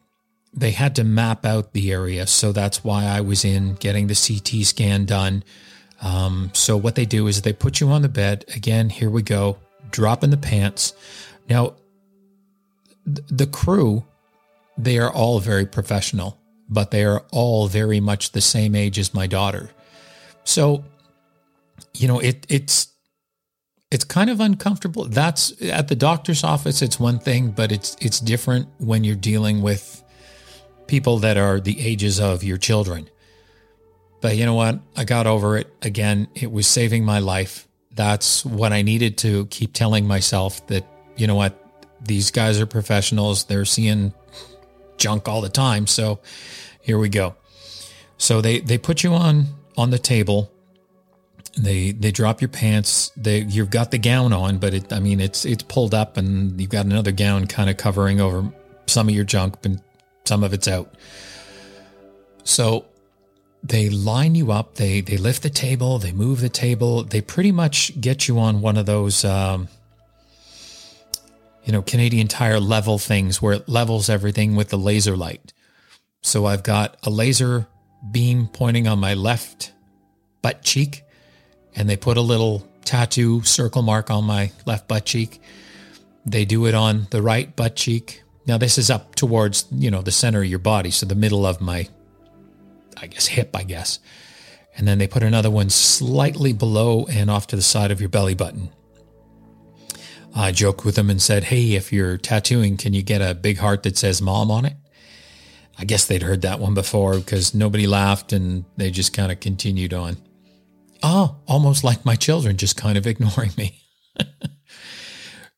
they 0.55 0.71
had 0.71 0.95
to 0.97 1.05
map 1.05 1.45
out 1.45 1.73
the 1.73 1.93
area. 1.93 2.27
So 2.27 2.53
that's 2.53 2.85
why 2.85 3.05
I 3.05 3.21
was 3.21 3.45
in 3.45 3.75
getting 3.75 4.07
the 4.07 4.15
CT 4.15 4.65
scan 4.65 5.05
done. 5.05 5.43
Um, 6.01 6.51
so 6.53 6.77
what 6.77 6.95
they 6.95 7.07
do 7.07 7.27
is 7.27 7.43
they 7.43 7.53
put 7.53 7.81
you 7.81 7.89
on 7.91 8.03
the 8.03 8.09
bed. 8.09 8.45
Again, 8.55 8.89
here 8.91 9.11
we 9.11 9.23
go. 9.23 9.59
Drop 9.91 10.23
in 10.23 10.31
the 10.31 10.37
pants. 10.37 10.93
Now, 11.49 11.75
the 13.05 13.47
crew, 13.47 14.05
they 14.79 14.99
are 14.99 15.13
all 15.13 15.41
very 15.41 15.67
professional 15.67 16.39
but 16.69 16.91
they 16.91 17.05
are 17.05 17.25
all 17.31 17.69
very 17.69 18.01
much 18.01 18.33
the 18.33 18.41
same 18.41 18.75
age 18.75 18.99
as 18.99 19.15
my 19.15 19.27
daughter. 19.27 19.71
So, 20.45 20.85
you 21.95 22.09
know, 22.09 22.19
it 22.19 22.47
it's 22.49 22.89
it's 23.91 24.05
kind 24.05 24.31
of 24.31 24.41
uncomfortable. 24.41 25.05
That's 25.05 25.53
at 25.63 25.89
the 25.89 25.95
doctor's 25.95 26.45
office 26.45 26.83
it's 26.83 26.99
one 26.99 27.19
thing, 27.19 27.51
but 27.51 27.73
it's 27.73 27.97
it's 28.01 28.21
different 28.21 28.69
when 28.79 29.05
you're 29.05 29.17
dealing 29.17 29.63
with 29.63 30.03
people 30.87 31.19
that 31.19 31.37
are 31.37 31.61
the 31.61 31.81
ages 31.81 32.21
of 32.21 32.45
your 32.45 32.59
children. 32.59 33.09
But 34.21 34.37
you 34.37 34.47
know 34.47 34.55
what? 34.55 34.81
I 34.97 35.05
got 35.05 35.26
over 35.26 35.57
it. 35.57 35.73
Again, 35.83 36.29
it 36.35 36.50
was 36.50 36.67
saving 36.67 37.05
my 37.05 37.19
life. 37.19 37.69
That's 37.93 38.45
what 38.45 38.73
I 38.73 38.83
needed 38.83 39.19
to 39.19 39.47
keep 39.47 39.73
telling 39.73 40.07
myself 40.07 40.67
that, 40.69 40.87
you 41.17 41.26
know 41.26 41.35
what? 41.35 41.61
These 42.03 42.31
guys 42.31 42.61
are 42.61 42.67
professionals. 42.67 43.45
They're 43.45 43.64
seeing 43.64 44.14
junk 44.97 45.29
all 45.29 45.41
the 45.41 45.49
time. 45.49 45.87
So 45.87 46.21
here 46.81 46.99
we 46.99 47.09
go. 47.09 47.35
So 48.17 48.41
they, 48.41 48.61
they 48.61 48.79
put 48.79 49.03
you 49.03 49.12
on, 49.14 49.47
on 49.76 49.91
the 49.91 49.99
table. 49.99 50.50
They, 51.57 51.93
they 51.93 52.11
drop 52.11 52.41
your 52.41 52.49
pants. 52.49 53.11
They, 53.17 53.41
you've 53.41 53.71
got 53.71 53.91
the 53.91 53.99
gown 53.99 54.33
on, 54.33 54.59
but 54.59 54.75
it, 54.75 54.93
I 54.93 55.00
mean, 55.00 55.21
it's, 55.21 55.45
it's 55.45 55.62
pulled 55.62 55.95
up 55.95 56.17
and 56.17 56.61
you've 56.61 56.71
got 56.71 56.87
another 56.87 57.12
gown 57.12 57.47
kind 57.47 57.71
of 57.71 57.76
covering 57.76 58.21
over 58.21 58.53
some 58.87 59.09
of 59.09 59.14
your 59.14 59.25
junk, 59.25 59.57
but 59.62 59.73
some 60.25 60.43
of 60.43 60.54
it's 60.54 60.66
out. 60.66 60.93
So 62.45 62.87
they 63.62 63.90
line 63.90 64.35
you 64.35 64.52
up. 64.52 64.76
They, 64.76 65.00
they 65.00 65.16
lift 65.16 65.43
the 65.43 65.50
table. 65.50 65.99
They 65.99 66.12
move 66.12 66.40
the 66.40 66.49
table. 66.49 67.02
They 67.02 67.21
pretty 67.21 67.52
much 67.52 67.99
get 68.00 68.26
you 68.26 68.38
on 68.38 68.61
one 68.61 68.76
of 68.76 68.87
those, 68.87 69.25
um, 69.25 69.69
you 71.64 71.73
know, 71.73 71.83
Canadian 71.83 72.28
Tire 72.28 72.61
level 72.61 72.99
things 72.99 73.40
where 73.40 73.54
it 73.54 73.69
levels 73.69 74.09
everything 74.09 74.57
with 74.57 74.71
the 74.71 74.78
laser 74.78 75.16
light. 75.16 75.52
So 76.23 76.47
I've 76.47 76.62
got 76.62 76.97
a 77.02 77.11
laser 77.11 77.66
beam 78.11 78.49
pointing 78.49 78.88
on 78.88 78.99
my 78.99 79.14
left 79.14 79.73
butt 80.40 80.62
cheek, 80.62 81.04
and 81.75 81.88
they 81.88 81.97
put 81.97 82.16
a 82.16 82.23
little 82.23 82.66
tattoo 82.85 83.43
circle 83.43 83.83
mark 83.83 84.11
on 84.11 84.25
my 84.25 84.52
left 84.66 84.88
butt 84.88 85.04
cheek. 85.04 85.40
They 86.25 86.45
do 86.47 86.66
it 86.66 86.75
on 86.75 87.09
the 87.11 87.21
right 87.21 87.54
butt 87.54 87.76
cheek. 87.76 88.24
Now 88.47 88.59
this 88.59 88.79
is 88.79 88.91
up 88.91 89.15
towards, 89.15 89.67
you 89.71 89.91
know, 89.91 90.03
the 90.03 90.13
center 90.13 90.43
of 90.43 90.49
your 90.49 90.59
body, 90.59 90.91
so 90.91 91.07
the 91.07 91.15
middle 91.15 91.47
of 91.47 91.61
my 91.61 91.89
I 92.97 93.07
guess 93.07 93.27
hip, 93.27 93.51
I 93.55 93.65
guess. 93.65 93.99
And 94.77 94.89
then 94.89 94.99
they 94.99 95.07
put 95.07 95.23
another 95.23 95.51
one 95.51 95.71
slightly 95.71 96.53
below 96.53 97.07
and 97.07 97.31
off 97.31 97.47
to 97.49 97.57
the 97.57 97.63
side 97.63 97.91
of 97.91 98.01
your 98.01 98.09
belly 98.09 98.35
button. 98.35 98.71
I 100.35 100.51
joked 100.51 100.85
with 100.85 100.97
them 100.97 101.11
and 101.11 101.23
said, 101.23 101.45
Hey, 101.45 101.75
if 101.75 101.93
you're 101.93 102.19
tattooing, 102.19 102.77
can 102.77 102.93
you 102.93 103.03
get 103.03 103.23
a 103.23 103.35
big 103.35 103.59
heart 103.59 103.85
that 103.85 103.97
says 103.97 104.21
mom 104.21 104.51
on 104.51 104.65
it? 104.65 104.75
I 105.79 105.85
guess 105.85 106.07
they'd 106.07 106.23
heard 106.23 106.43
that 106.43 106.61
one 106.61 106.75
before 106.75 107.17
because 107.19 107.55
nobody 107.55 107.87
laughed 107.87 108.33
and 108.33 108.65
they 108.77 108.91
just 108.91 109.13
kind 109.13 109.31
of 109.31 109.41
continued 109.41 109.93
on. 109.93 110.17
Oh, 111.03 111.37
almost 111.47 111.85
like 111.85 112.05
my 112.05 112.17
children 112.17 112.57
just 112.57 112.77
kind 112.77 112.97
of 112.97 113.07
ignoring 113.07 113.53
me. 113.57 113.81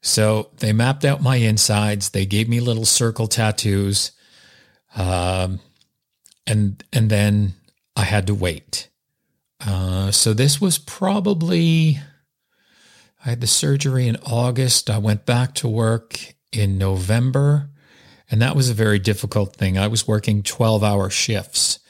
so 0.07 0.51
they 0.59 0.73
mapped 0.73 1.05
out 1.05 1.21
my 1.21 1.37
insides. 1.37 2.11
They 2.11 2.27
gave 2.27 2.49
me 2.49 2.61
little 2.61 2.85
circle 2.85 3.27
tattoos. 3.27 4.13
Um, 4.95 5.59
and, 6.47 6.83
and 6.93 7.11
then 7.11 7.55
I 7.97 8.05
had 8.05 8.29
to 8.29 8.35
wait. 8.35 8.89
Uh, 9.67 10.13
so 10.13 10.33
this 10.33 10.61
was 10.61 10.79
probably 10.79 11.99
I 13.25 13.31
had 13.31 13.41
the 13.41 13.49
surgery 13.49 14.07
in 14.07 14.17
August. 14.25 14.89
I 14.89 14.99
went 14.99 15.27
back 15.27 15.55
to 15.57 15.69
work 15.69 16.35
in 16.53 16.79
November, 16.79 17.71
and 18.31 18.41
that 18.41 18.55
was 18.55 18.71
a 18.71 18.75
very 18.75 19.01
difficult 19.01 19.57
thing. 19.57 19.77
I 19.77 19.89
was 19.89 20.07
working 20.07 20.45
12 20.45 20.85
hour 20.85 21.11
shifts. 21.11 21.81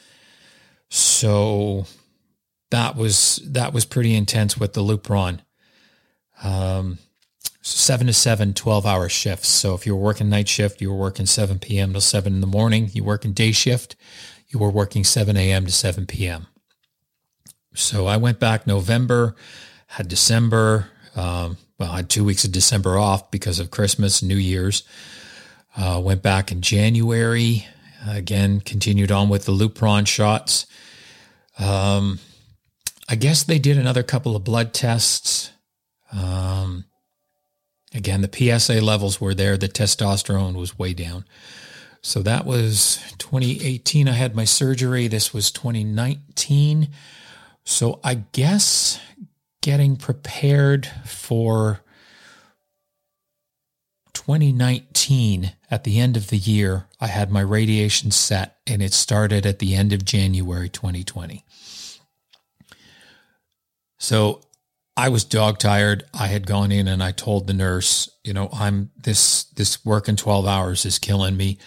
So 0.89 1.85
that 2.71 2.95
was 2.95 3.39
that 3.45 3.73
was 3.73 3.85
pretty 3.85 4.15
intense 4.15 4.57
with 4.57 4.73
the 4.73 4.81
Lupron. 4.81 5.41
Um, 6.41 6.97
seven 7.67 8.07
to 8.07 8.13
seven, 8.13 8.53
12 8.53 8.85
hour 8.85 9.09
shifts. 9.09 9.49
So 9.49 9.73
if 9.73 9.85
you 9.85 9.95
were 9.95 10.01
working 10.01 10.29
night 10.29 10.47
shift, 10.47 10.81
you 10.81 10.91
were 10.91 10.97
working 10.97 11.25
7 11.25 11.59
p.m. 11.59 11.93
to 11.93 12.01
7 12.01 12.33
in 12.33 12.41
the 12.41 12.47
morning. 12.47 12.89
You 12.93 13.03
work 13.03 13.25
in 13.25 13.33
day 13.33 13.51
shift, 13.51 13.95
you 14.47 14.59
were 14.59 14.69
working 14.69 15.03
7 15.03 15.35
a.m. 15.35 15.65
to 15.65 15.71
7 15.71 16.05
p.m. 16.05 16.47
So 17.73 18.07
I 18.07 18.17
went 18.17 18.39
back 18.39 18.65
November, 18.65 19.35
had 19.87 20.07
December, 20.07 20.89
um, 21.15 21.57
well, 21.79 21.91
I 21.91 21.97
had 21.97 22.09
two 22.09 22.23
weeks 22.23 22.43
of 22.43 22.51
December 22.51 22.97
off 22.97 23.29
because 23.29 23.59
of 23.59 23.71
Christmas, 23.71 24.23
New 24.23 24.37
Year's. 24.37 24.83
Uh, 25.75 26.01
went 26.03 26.23
back 26.23 26.51
in 26.51 26.61
January. 26.61 27.67
Again, 28.07 28.61
continued 28.61 29.11
on 29.11 29.29
with 29.29 29.45
the 29.45 29.51
Lupron 29.51 30.07
shots. 30.07 30.65
Um, 31.59 32.19
I 33.09 33.15
guess 33.15 33.43
they 33.43 33.59
did 33.59 33.77
another 33.77 34.03
couple 34.03 34.35
of 34.35 34.43
blood 34.43 34.73
tests. 34.73 35.51
Um, 36.11 36.85
again, 37.93 38.21
the 38.21 38.59
PSA 38.59 38.81
levels 38.81 39.21
were 39.21 39.33
there. 39.33 39.57
The 39.57 39.69
testosterone 39.69 40.55
was 40.55 40.77
way 40.77 40.93
down. 40.93 41.25
So 42.01 42.21
that 42.23 42.45
was 42.45 43.01
2018. 43.17 44.07
I 44.07 44.13
had 44.13 44.35
my 44.35 44.45
surgery. 44.45 45.07
This 45.07 45.33
was 45.33 45.51
2019. 45.51 46.89
So 47.63 47.99
I 48.03 48.15
guess 48.31 48.99
getting 49.61 49.97
prepared 49.97 50.87
for 51.05 51.81
2019 54.13 55.53
at 55.69 55.83
the 55.83 55.99
end 55.99 56.15
of 56.17 56.27
the 56.27 56.37
year, 56.37 56.87
I 56.99 57.07
had 57.07 57.31
my 57.31 57.41
radiation 57.41 58.11
set 58.11 58.57
and 58.65 58.81
it 58.81 58.93
started 58.93 59.45
at 59.45 59.59
the 59.59 59.75
end 59.75 59.91
of 59.93 60.05
January 60.05 60.69
2020. 60.69 61.43
So 63.97 64.41
I 64.97 65.09
was 65.09 65.23
dog 65.23 65.59
tired. 65.59 66.05
I 66.11 66.25
had 66.25 66.47
gone 66.47 66.71
in 66.71 66.87
and 66.87 67.03
I 67.03 67.11
told 67.11 67.45
the 67.45 67.53
nurse, 67.53 68.09
you 68.23 68.33
know, 68.33 68.49
I'm 68.51 68.89
this 68.97 69.43
this 69.43 69.85
work 69.85 70.09
in 70.09 70.15
12 70.15 70.47
hours 70.47 70.85
is 70.85 70.97
killing 70.97 71.37
me. 71.37 71.59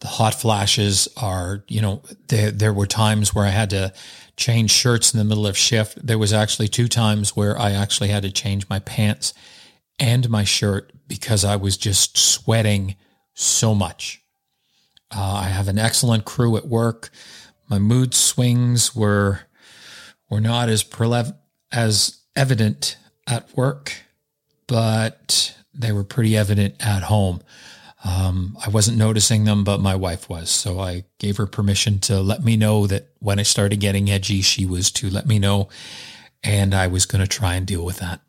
The 0.00 0.06
hot 0.06 0.34
flashes 0.34 1.08
are, 1.16 1.64
you 1.66 1.80
know, 1.80 2.02
there 2.28 2.50
there 2.50 2.74
were 2.74 2.86
times 2.86 3.34
where 3.34 3.46
I 3.46 3.50
had 3.50 3.70
to 3.70 3.94
change 4.36 4.70
shirts 4.70 5.14
in 5.14 5.18
the 5.18 5.24
middle 5.24 5.46
of 5.46 5.56
shift. 5.56 6.06
There 6.06 6.18
was 6.18 6.34
actually 6.34 6.68
two 6.68 6.86
times 6.86 7.34
where 7.34 7.58
I 7.58 7.70
actually 7.70 8.08
had 8.08 8.22
to 8.24 8.30
change 8.30 8.68
my 8.68 8.80
pants 8.80 9.32
and 9.98 10.28
my 10.28 10.44
shirt 10.44 10.92
because 11.08 11.42
I 11.42 11.56
was 11.56 11.78
just 11.78 12.18
sweating 12.18 12.96
so 13.32 13.74
much. 13.74 14.22
Uh, 15.10 15.36
I 15.36 15.44
have 15.44 15.68
an 15.68 15.78
excellent 15.78 16.26
crew 16.26 16.58
at 16.58 16.66
work. 16.66 17.08
My 17.70 17.78
mood 17.78 18.12
swings 18.12 18.94
were 18.94 19.40
were 20.28 20.40
not 20.40 20.68
as 20.68 20.84
prele- 20.84 21.38
as 21.72 22.23
evident 22.36 22.96
at 23.26 23.56
work, 23.56 23.92
but 24.66 25.54
they 25.72 25.92
were 25.92 26.04
pretty 26.04 26.36
evident 26.36 26.74
at 26.80 27.04
home. 27.04 27.40
Um, 28.04 28.58
I 28.64 28.68
wasn't 28.68 28.98
noticing 28.98 29.44
them, 29.44 29.64
but 29.64 29.80
my 29.80 29.94
wife 29.94 30.28
was. 30.28 30.50
So 30.50 30.78
I 30.78 31.04
gave 31.18 31.38
her 31.38 31.46
permission 31.46 31.98
to 32.00 32.20
let 32.20 32.44
me 32.44 32.56
know 32.56 32.86
that 32.86 33.08
when 33.18 33.38
I 33.38 33.44
started 33.44 33.80
getting 33.80 34.10
edgy, 34.10 34.42
she 34.42 34.66
was 34.66 34.90
to 34.92 35.08
let 35.08 35.26
me 35.26 35.38
know. 35.38 35.68
And 36.42 36.74
I 36.74 36.86
was 36.86 37.06
going 37.06 37.22
to 37.22 37.28
try 37.28 37.54
and 37.54 37.66
deal 37.66 37.84
with 37.84 37.98
that. 37.98 38.20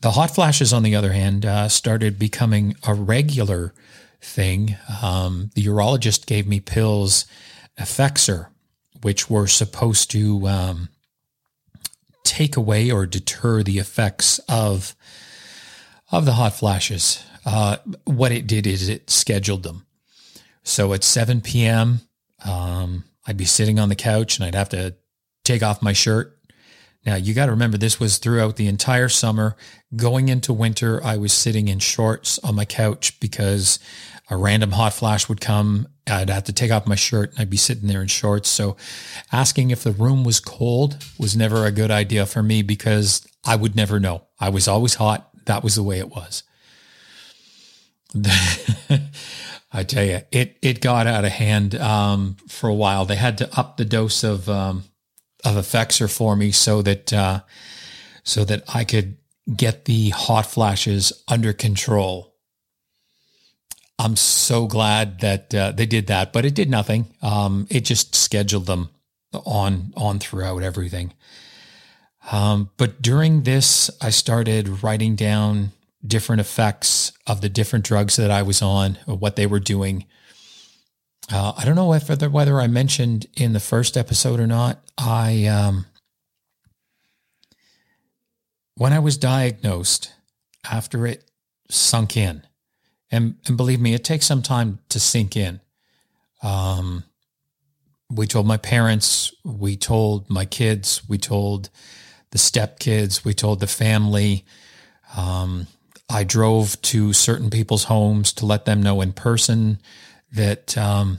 The 0.00 0.12
hot 0.12 0.34
flashes, 0.34 0.72
on 0.72 0.82
the 0.82 0.94
other 0.94 1.12
hand, 1.12 1.44
uh, 1.44 1.68
started 1.68 2.18
becoming 2.18 2.76
a 2.86 2.94
regular 2.94 3.74
thing. 4.20 4.76
Um, 5.02 5.50
the 5.54 5.64
urologist 5.66 6.26
gave 6.26 6.46
me 6.46 6.60
pills, 6.60 7.26
Effexor, 7.78 8.48
which 9.02 9.28
were 9.28 9.46
supposed 9.46 10.10
to 10.12 10.46
um, 10.48 10.88
take 12.26 12.56
away 12.56 12.90
or 12.90 13.06
deter 13.06 13.62
the 13.62 13.78
effects 13.78 14.38
of 14.48 14.94
of 16.12 16.24
the 16.24 16.32
hot 16.34 16.54
flashes. 16.54 17.24
Uh, 17.44 17.76
what 18.04 18.32
it 18.32 18.46
did 18.46 18.66
is 18.66 18.88
it 18.88 19.08
scheduled 19.10 19.62
them. 19.62 19.86
So 20.62 20.92
at 20.92 21.04
7 21.04 21.40
p.m., 21.40 22.00
um, 22.44 23.04
I'd 23.26 23.36
be 23.36 23.44
sitting 23.44 23.78
on 23.78 23.88
the 23.88 23.94
couch 23.94 24.36
and 24.36 24.46
I'd 24.46 24.54
have 24.54 24.68
to 24.70 24.94
take 25.44 25.62
off 25.62 25.82
my 25.82 25.92
shirt. 25.92 26.38
Now, 27.04 27.14
you 27.14 27.34
got 27.34 27.46
to 27.46 27.52
remember, 27.52 27.78
this 27.78 28.00
was 28.00 28.18
throughout 28.18 28.56
the 28.56 28.66
entire 28.66 29.08
summer. 29.08 29.56
Going 29.94 30.28
into 30.28 30.52
winter, 30.52 31.02
I 31.04 31.16
was 31.16 31.32
sitting 31.32 31.68
in 31.68 31.78
shorts 31.78 32.40
on 32.40 32.56
my 32.56 32.64
couch 32.64 33.18
because 33.20 33.78
a 34.28 34.36
random 34.36 34.72
hot 34.72 34.92
flash 34.92 35.28
would 35.28 35.40
come. 35.40 35.88
I'd 36.08 36.30
have 36.30 36.44
to 36.44 36.52
take 36.52 36.70
off 36.70 36.86
my 36.86 36.94
shirt 36.94 37.30
and 37.32 37.40
I'd 37.40 37.50
be 37.50 37.56
sitting 37.56 37.88
there 37.88 38.02
in 38.02 38.08
shorts. 38.08 38.48
So 38.48 38.76
asking 39.32 39.70
if 39.70 39.82
the 39.82 39.92
room 39.92 40.24
was 40.24 40.40
cold 40.40 41.04
was 41.18 41.36
never 41.36 41.64
a 41.64 41.72
good 41.72 41.90
idea 41.90 42.26
for 42.26 42.42
me 42.42 42.62
because 42.62 43.26
I 43.44 43.56
would 43.56 43.76
never 43.76 43.98
know. 44.00 44.26
I 44.40 44.50
was 44.50 44.68
always 44.68 44.94
hot. 44.94 45.30
That 45.46 45.62
was 45.62 45.76
the 45.76 45.82
way 45.82 45.98
it 45.98 46.10
was. 46.10 46.42
I 49.72 49.82
tell 49.82 50.04
you, 50.04 50.20
it 50.30 50.56
it 50.62 50.80
got 50.80 51.06
out 51.06 51.24
of 51.24 51.32
hand 51.32 51.74
um, 51.74 52.36
for 52.48 52.68
a 52.68 52.74
while. 52.74 53.04
They 53.04 53.16
had 53.16 53.38
to 53.38 53.58
up 53.58 53.76
the 53.76 53.84
dose 53.84 54.24
of 54.24 54.48
um, 54.48 54.84
of 55.44 55.56
Effexor 55.56 56.10
for 56.14 56.34
me 56.34 56.50
so 56.50 56.82
that 56.82 57.12
uh, 57.12 57.40
so 58.22 58.44
that 58.44 58.62
I 58.74 58.84
could 58.84 59.18
get 59.54 59.84
the 59.84 60.10
hot 60.10 60.46
flashes 60.46 61.12
under 61.28 61.52
control. 61.52 62.35
I'm 63.98 64.16
so 64.16 64.66
glad 64.66 65.20
that 65.20 65.54
uh, 65.54 65.72
they 65.72 65.86
did 65.86 66.08
that, 66.08 66.32
but 66.32 66.44
it 66.44 66.54
did 66.54 66.68
nothing. 66.68 67.06
Um, 67.22 67.66
it 67.70 67.80
just 67.80 68.14
scheduled 68.14 68.66
them 68.66 68.90
on 69.32 69.92
on 69.96 70.18
throughout 70.18 70.62
everything. 70.62 71.12
Um, 72.30 72.70
but 72.76 73.00
during 73.00 73.42
this, 73.42 73.90
I 74.00 74.10
started 74.10 74.82
writing 74.82 75.14
down 75.16 75.72
different 76.04 76.40
effects 76.40 77.12
of 77.26 77.40
the 77.40 77.48
different 77.48 77.84
drugs 77.84 78.16
that 78.16 78.30
I 78.30 78.42
was 78.42 78.62
on 78.62 78.94
what 79.06 79.36
they 79.36 79.46
were 79.46 79.60
doing. 79.60 80.04
Uh, 81.32 81.52
I 81.56 81.64
don't 81.64 81.74
know 81.74 81.92
if 81.92 82.08
whether, 82.08 82.30
whether 82.30 82.60
I 82.60 82.66
mentioned 82.66 83.26
in 83.34 83.52
the 83.52 83.60
first 83.60 83.96
episode 83.96 84.38
or 84.40 84.46
not. 84.46 84.80
I 84.98 85.46
um, 85.46 85.86
when 88.76 88.92
I 88.92 88.98
was 88.98 89.16
diagnosed, 89.16 90.12
after 90.70 91.06
it 91.06 91.30
sunk 91.70 92.16
in, 92.16 92.42
and 93.10 93.36
and 93.46 93.56
believe 93.56 93.80
me, 93.80 93.94
it 93.94 94.04
takes 94.04 94.26
some 94.26 94.42
time 94.42 94.78
to 94.88 95.00
sink 95.00 95.36
in. 95.36 95.60
Um, 96.42 97.04
we 98.10 98.26
told 98.26 98.46
my 98.46 98.56
parents, 98.56 99.32
we 99.44 99.76
told 99.76 100.30
my 100.30 100.44
kids, 100.44 101.02
we 101.08 101.18
told 101.18 101.70
the 102.30 102.38
stepkids, 102.38 103.24
we 103.24 103.34
told 103.34 103.60
the 103.60 103.66
family. 103.66 104.44
Um, 105.16 105.66
I 106.08 106.24
drove 106.24 106.80
to 106.82 107.12
certain 107.12 107.50
people's 107.50 107.84
homes 107.84 108.32
to 108.34 108.46
let 108.46 108.64
them 108.64 108.82
know 108.82 109.00
in 109.00 109.12
person 109.12 109.80
that, 110.32 110.76
um, 110.78 111.18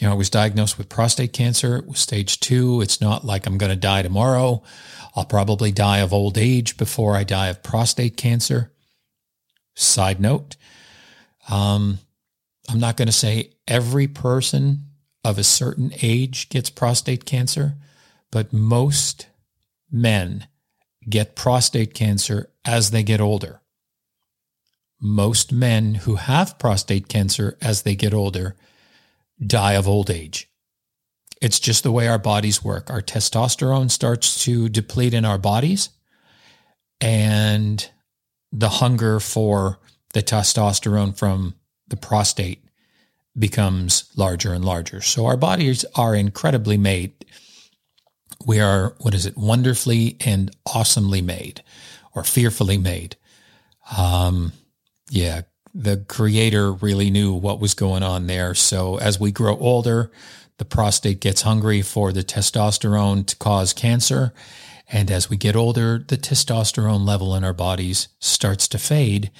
you 0.00 0.06
know, 0.06 0.12
I 0.12 0.16
was 0.16 0.30
diagnosed 0.30 0.78
with 0.78 0.88
prostate 0.88 1.32
cancer. 1.32 1.76
It 1.76 1.86
was 1.86 1.98
stage 1.98 2.40
two. 2.40 2.80
It's 2.80 3.00
not 3.00 3.24
like 3.24 3.46
I'm 3.46 3.58
going 3.58 3.70
to 3.70 3.76
die 3.76 4.02
tomorrow. 4.02 4.62
I'll 5.14 5.24
probably 5.24 5.72
die 5.72 5.98
of 5.98 6.12
old 6.12 6.38
age 6.38 6.76
before 6.76 7.16
I 7.16 7.24
die 7.24 7.48
of 7.48 7.62
prostate 7.62 8.16
cancer. 8.16 8.72
Side 9.74 10.20
note, 10.20 10.56
um, 11.48 11.98
I'm 12.68 12.80
not 12.80 12.96
going 12.96 13.06
to 13.06 13.12
say 13.12 13.52
every 13.66 14.06
person 14.06 14.84
of 15.24 15.38
a 15.38 15.44
certain 15.44 15.92
age 16.02 16.48
gets 16.48 16.70
prostate 16.70 17.24
cancer, 17.24 17.74
but 18.30 18.52
most 18.52 19.26
men 19.90 20.46
get 21.08 21.34
prostate 21.34 21.94
cancer 21.94 22.50
as 22.64 22.90
they 22.90 23.02
get 23.02 23.20
older 23.20 23.62
most 25.00 25.52
men 25.52 25.94
who 25.94 26.16
have 26.16 26.58
prostate 26.58 27.08
cancer 27.08 27.56
as 27.60 27.82
they 27.82 27.94
get 27.94 28.14
older 28.14 28.56
die 29.44 29.74
of 29.74 29.86
old 29.86 30.10
age. 30.10 30.50
It's 31.40 31.60
just 31.60 31.84
the 31.84 31.92
way 31.92 32.08
our 32.08 32.18
bodies 32.18 32.64
work. 32.64 32.90
Our 32.90 33.00
testosterone 33.00 33.90
starts 33.90 34.44
to 34.44 34.68
deplete 34.68 35.14
in 35.14 35.24
our 35.24 35.38
bodies, 35.38 35.90
and 37.00 37.88
the 38.50 38.68
hunger 38.68 39.20
for 39.20 39.78
the 40.18 40.22
testosterone 40.24 41.16
from 41.16 41.54
the 41.86 41.96
prostate 41.96 42.64
becomes 43.38 44.10
larger 44.16 44.52
and 44.52 44.64
larger. 44.64 45.00
So 45.00 45.26
our 45.26 45.36
bodies 45.36 45.84
are 45.94 46.12
incredibly 46.12 46.76
made. 46.76 47.12
We 48.44 48.58
are, 48.58 48.96
what 48.98 49.14
is 49.14 49.26
it, 49.26 49.36
wonderfully 49.36 50.16
and 50.26 50.50
awesomely 50.66 51.22
made 51.22 51.62
or 52.16 52.24
fearfully 52.24 52.78
made. 52.78 53.14
Um, 53.96 54.54
yeah, 55.08 55.42
the 55.72 55.98
creator 56.08 56.72
really 56.72 57.10
knew 57.10 57.32
what 57.32 57.60
was 57.60 57.74
going 57.74 58.02
on 58.02 58.26
there. 58.26 58.56
So 58.56 58.98
as 58.98 59.20
we 59.20 59.30
grow 59.30 59.56
older, 59.58 60.10
the 60.56 60.64
prostate 60.64 61.20
gets 61.20 61.42
hungry 61.42 61.80
for 61.80 62.12
the 62.12 62.24
testosterone 62.24 63.24
to 63.24 63.36
cause 63.36 63.72
cancer. 63.72 64.34
And 64.90 65.12
as 65.12 65.30
we 65.30 65.36
get 65.36 65.54
older, 65.54 65.96
the 65.96 66.18
testosterone 66.18 67.06
level 67.06 67.36
in 67.36 67.44
our 67.44 67.52
bodies 67.52 68.08
starts 68.18 68.66
to 68.68 68.78
fade 68.78 69.30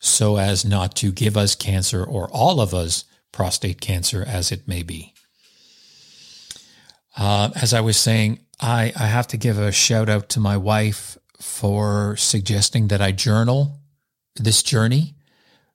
so 0.00 0.36
as 0.36 0.64
not 0.64 0.94
to 0.96 1.12
give 1.12 1.36
us 1.36 1.54
cancer 1.54 2.04
or 2.04 2.28
all 2.30 2.60
of 2.60 2.74
us 2.74 3.04
prostate 3.32 3.80
cancer 3.80 4.24
as 4.26 4.52
it 4.52 4.68
may 4.68 4.82
be. 4.82 5.14
Uh, 7.16 7.50
as 7.54 7.72
I 7.72 7.80
was 7.80 7.96
saying, 7.96 8.40
I, 8.60 8.92
I 8.96 9.06
have 9.06 9.26
to 9.28 9.36
give 9.36 9.58
a 9.58 9.72
shout 9.72 10.08
out 10.08 10.28
to 10.30 10.40
my 10.40 10.56
wife 10.56 11.16
for 11.40 12.16
suggesting 12.16 12.88
that 12.88 13.00
I 13.00 13.12
journal 13.12 13.78
this 14.36 14.62
journey. 14.62 15.14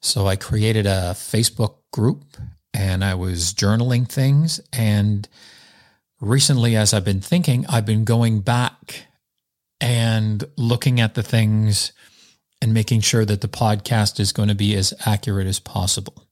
So 0.01 0.27
I 0.27 0.36
created 0.36 0.86
a 0.86 1.13
Facebook 1.15 1.75
group 1.91 2.38
and 2.73 3.03
I 3.03 3.15
was 3.15 3.53
journaling 3.53 4.08
things. 4.08 4.60
And 4.71 5.27
recently, 6.21 6.75
as 6.75 6.93
I've 6.93 7.05
been 7.05 7.21
thinking, 7.21 7.65
I've 7.67 7.86
been 7.86 8.05
going 8.05 8.41
back 8.41 9.05
and 9.82 10.43
looking 10.58 10.99
at 10.99 11.15
the 11.15 11.23
things 11.23 11.91
and 12.61 12.73
making 12.73 13.01
sure 13.01 13.25
that 13.25 13.41
the 13.41 13.47
podcast 13.47 14.19
is 14.19 14.31
going 14.31 14.49
to 14.49 14.55
be 14.55 14.75
as 14.75 14.93
accurate 15.05 15.47
as 15.47 15.59
possible. 15.59 16.25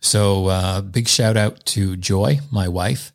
So, 0.00 0.46
uh, 0.46 0.80
big 0.80 1.08
shout 1.08 1.36
out 1.36 1.64
to 1.66 1.96
Joy, 1.96 2.40
my 2.50 2.68
wife, 2.68 3.12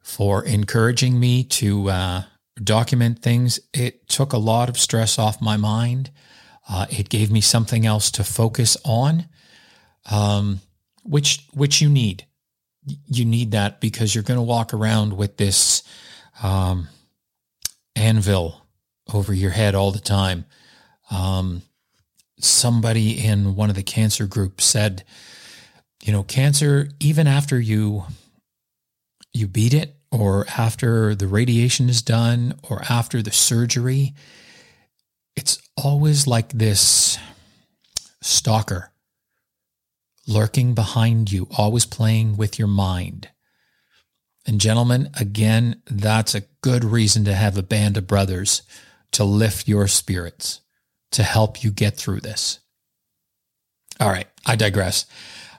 for 0.00 0.42
encouraging 0.42 1.20
me 1.20 1.44
to 1.44 1.90
uh, 1.90 2.22
document 2.62 3.20
things. 3.20 3.60
It 3.74 4.08
took 4.08 4.32
a 4.32 4.38
lot 4.38 4.68
of 4.70 4.78
stress 4.78 5.18
off 5.18 5.42
my 5.42 5.58
mind. 5.58 6.10
Uh, 6.68 6.86
it 6.88 7.10
gave 7.10 7.30
me 7.30 7.42
something 7.42 7.84
else 7.84 8.10
to 8.12 8.24
focus 8.24 8.76
on, 8.84 9.26
um, 10.10 10.60
which 11.02 11.46
which 11.52 11.82
you 11.82 11.90
need. 11.90 12.26
You 13.06 13.26
need 13.26 13.50
that 13.50 13.80
because 13.80 14.14
you're 14.14 14.24
going 14.24 14.38
to 14.38 14.42
walk 14.42 14.72
around 14.72 15.14
with 15.14 15.36
this 15.36 15.82
um, 16.42 16.88
anvil 17.96 18.62
over 19.12 19.34
your 19.34 19.50
head 19.50 19.74
all 19.74 19.90
the 19.90 19.98
time. 19.98 20.46
Um, 21.14 21.62
somebody 22.40 23.24
in 23.24 23.54
one 23.54 23.70
of 23.70 23.76
the 23.76 23.82
cancer 23.82 24.26
groups 24.26 24.64
said, 24.64 25.04
you 26.02 26.12
know, 26.12 26.22
cancer, 26.24 26.88
even 27.00 27.26
after 27.26 27.60
you 27.60 28.04
you 29.32 29.48
beat 29.48 29.74
it, 29.74 29.96
or 30.10 30.46
after 30.56 31.14
the 31.14 31.26
radiation 31.26 31.88
is 31.88 32.02
done, 32.02 32.54
or 32.68 32.82
after 32.88 33.20
the 33.20 33.32
surgery, 33.32 34.14
it's 35.34 35.58
always 35.76 36.26
like 36.26 36.50
this 36.50 37.18
stalker 38.22 38.92
lurking 40.26 40.74
behind 40.74 41.32
you, 41.32 41.48
always 41.58 41.84
playing 41.84 42.36
with 42.36 42.58
your 42.58 42.68
mind. 42.68 43.28
And 44.46 44.60
gentlemen, 44.60 45.10
again, 45.18 45.82
that's 45.86 46.34
a 46.34 46.44
good 46.60 46.84
reason 46.84 47.24
to 47.24 47.34
have 47.34 47.56
a 47.58 47.62
band 47.62 47.96
of 47.96 48.06
brothers 48.06 48.62
to 49.12 49.24
lift 49.24 49.68
your 49.68 49.88
spirits, 49.88 50.60
to 51.14 51.22
help 51.22 51.62
you 51.62 51.70
get 51.70 51.96
through 51.96 52.20
this. 52.20 52.60
All 54.00 54.08
right, 54.08 54.26
I 54.46 54.56
digress. 54.56 55.06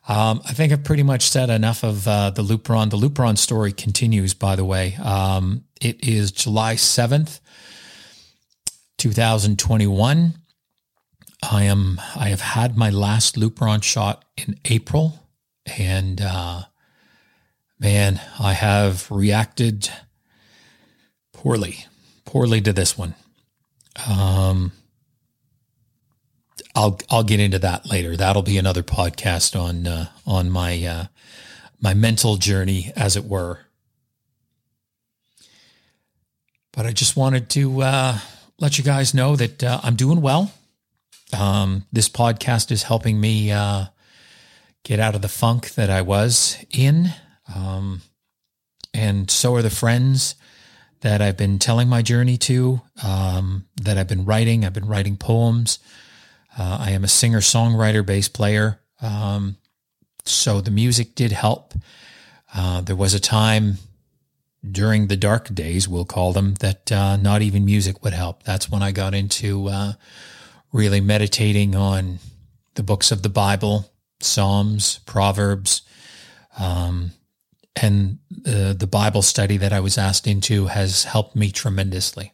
Um, 0.08 0.42
I 0.46 0.54
think 0.54 0.72
I've 0.72 0.84
pretty 0.84 1.04
much 1.04 1.30
said 1.30 1.50
enough 1.50 1.84
of 1.84 2.08
uh, 2.08 2.30
the 2.30 2.44
Lupron. 2.44 2.92
The 2.92 2.98
Lupron 2.98 3.38
story 3.38 3.72
continues, 3.72 4.34
by 4.34 4.56
the 4.56 4.66
way. 4.66 4.96
Um, 4.96 5.64
it 5.82 6.08
is 6.08 6.32
July 6.32 6.76
7th, 6.76 7.40
2021. 8.98 10.36
I 11.52 11.64
am 11.64 12.00
I 12.16 12.30
have 12.30 12.42
had 12.42 12.78
my 12.78 12.90
last 12.90 13.36
Lupron 13.36 13.84
shot 13.84 14.26
in 14.38 14.60
April, 14.66 15.28
and 15.78 16.22
uh, 16.22 16.64
man, 17.80 18.22
I 18.40 18.54
have 18.54 19.10
reacted 19.10 19.90
poorly, 21.34 21.86
poorly 22.26 22.62
to 22.62 22.74
this 22.74 22.98
one. 22.98 23.16
Um, 24.08 24.72
I'll 26.76 27.00
I'll 27.10 27.24
get 27.24 27.40
into 27.40 27.60
that 27.60 27.90
later. 27.90 28.18
That'll 28.18 28.42
be 28.42 28.58
another 28.58 28.84
podcast 28.84 29.60
on 29.60 29.88
uh, 29.88 30.10
on 30.26 30.50
my 30.50 30.84
uh, 30.84 31.06
my 31.80 31.94
mental 31.94 32.36
journey, 32.36 32.92
as 32.96 33.16
it 33.16 33.24
were. 33.24 33.60
But 36.74 36.86
I 36.86 36.92
just 36.92 37.16
wanted 37.16 37.50
to 37.52 37.82
uh, 37.82 38.20
let 38.60 38.78
you 38.78 38.84
guys 38.84 39.14
know 39.14 39.38
that 39.38 39.64
uh, 39.64 39.80
I'm 39.84 39.96
doing 39.96 40.22
well. 40.22 40.52
Um, 41.38 41.86
this 41.94 42.10
podcast 42.10 42.72
is 42.72 42.84
helping 42.84 43.22
me 43.22 43.52
uh, 43.52 43.86
get 44.84 45.00
out 45.00 45.16
of 45.16 45.22
the 45.22 45.30
funk 45.30 45.76
that 45.76 45.90
I 45.90 46.02
was 46.02 46.58
in, 46.72 47.14
um, 47.56 48.02
and 48.94 49.32
so 49.32 49.56
are 49.56 49.62
the 49.62 49.70
friends 49.70 50.36
that 51.00 51.22
I've 51.22 51.38
been 51.38 51.58
telling 51.58 51.88
my 51.88 52.02
journey 52.02 52.38
to. 52.40 52.82
Um, 53.02 53.68
that 53.82 53.98
I've 53.98 54.08
been 54.08 54.26
writing. 54.26 54.66
I've 54.66 54.74
been 54.74 54.88
writing 54.88 55.16
poems. 55.16 55.80
Uh, 56.58 56.78
I 56.80 56.92
am 56.92 57.04
a 57.04 57.10
singer 57.10 57.42
songwriter, 57.42 58.06
bass 58.06 58.28
player. 58.28 58.80
Um, 59.02 59.58
so 60.24 60.62
the 60.62 60.72
music 60.72 61.16
did 61.16 61.32
help. 61.32 61.74
Uh, 62.54 62.82
there 62.82 62.96
was 62.96 63.14
a 63.14 63.20
time 63.20 63.78
during 64.72 65.08
the 65.08 65.18
dark 65.18 65.54
days, 65.54 65.88
we'll 65.88 66.06
call 66.06 66.34
them, 66.34 66.56
that 66.56 66.92
uh, 66.92 67.18
not 67.18 67.42
even 67.42 67.66
music 67.66 68.04
would 68.04 68.14
help. 68.14 68.44
That's 68.44 68.70
when 68.70 68.82
I 68.82 68.92
got 68.92 69.14
into 69.14 69.68
uh, 69.68 69.94
really 70.72 71.02
meditating 71.02 71.76
on 71.76 72.20
the 72.76 72.84
books 72.84 73.12
of 73.12 73.22
the 73.22 73.30
Bible, 73.30 73.92
Psalms, 74.20 75.00
Proverbs, 75.06 75.82
um, 76.58 77.12
and 77.76 78.20
the, 78.30 78.76
the 78.78 78.88
Bible 78.88 79.22
study 79.22 79.58
that 79.58 79.74
I 79.74 79.82
was 79.82 79.98
asked 79.98 80.28
into 80.28 80.68
has 80.68 81.04
helped 81.04 81.36
me 81.36 81.52
tremendously. 81.52 82.34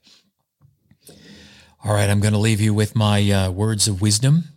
All 1.84 1.94
right, 1.94 2.10
I'm 2.10 2.20
going 2.20 2.34
to 2.34 2.40
leave 2.40 2.62
you 2.62 2.76
with 2.76 2.96
my 2.96 3.30
uh, 3.32 3.50
words 3.50 3.88
of 3.88 4.02
wisdom. 4.02 4.50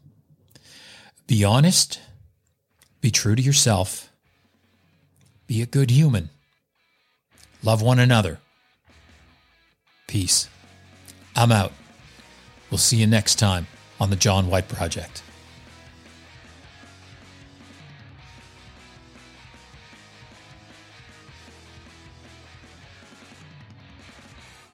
Be 1.26 1.42
honest, 1.42 1.98
be 3.00 3.10
true 3.10 3.34
to 3.34 3.40
yourself, 3.40 4.10
be 5.46 5.62
a 5.62 5.66
good 5.66 5.90
human, 5.90 6.28
love 7.62 7.80
one 7.80 7.98
another. 7.98 8.40
Peace. 10.06 10.48
I'm 11.34 11.50
out. 11.50 11.72
We'll 12.70 12.78
see 12.78 12.98
you 12.98 13.06
next 13.06 13.36
time 13.36 13.66
on 13.98 14.10
the 14.10 14.16
John 14.16 14.48
White 14.48 14.68
Project. 14.68 15.23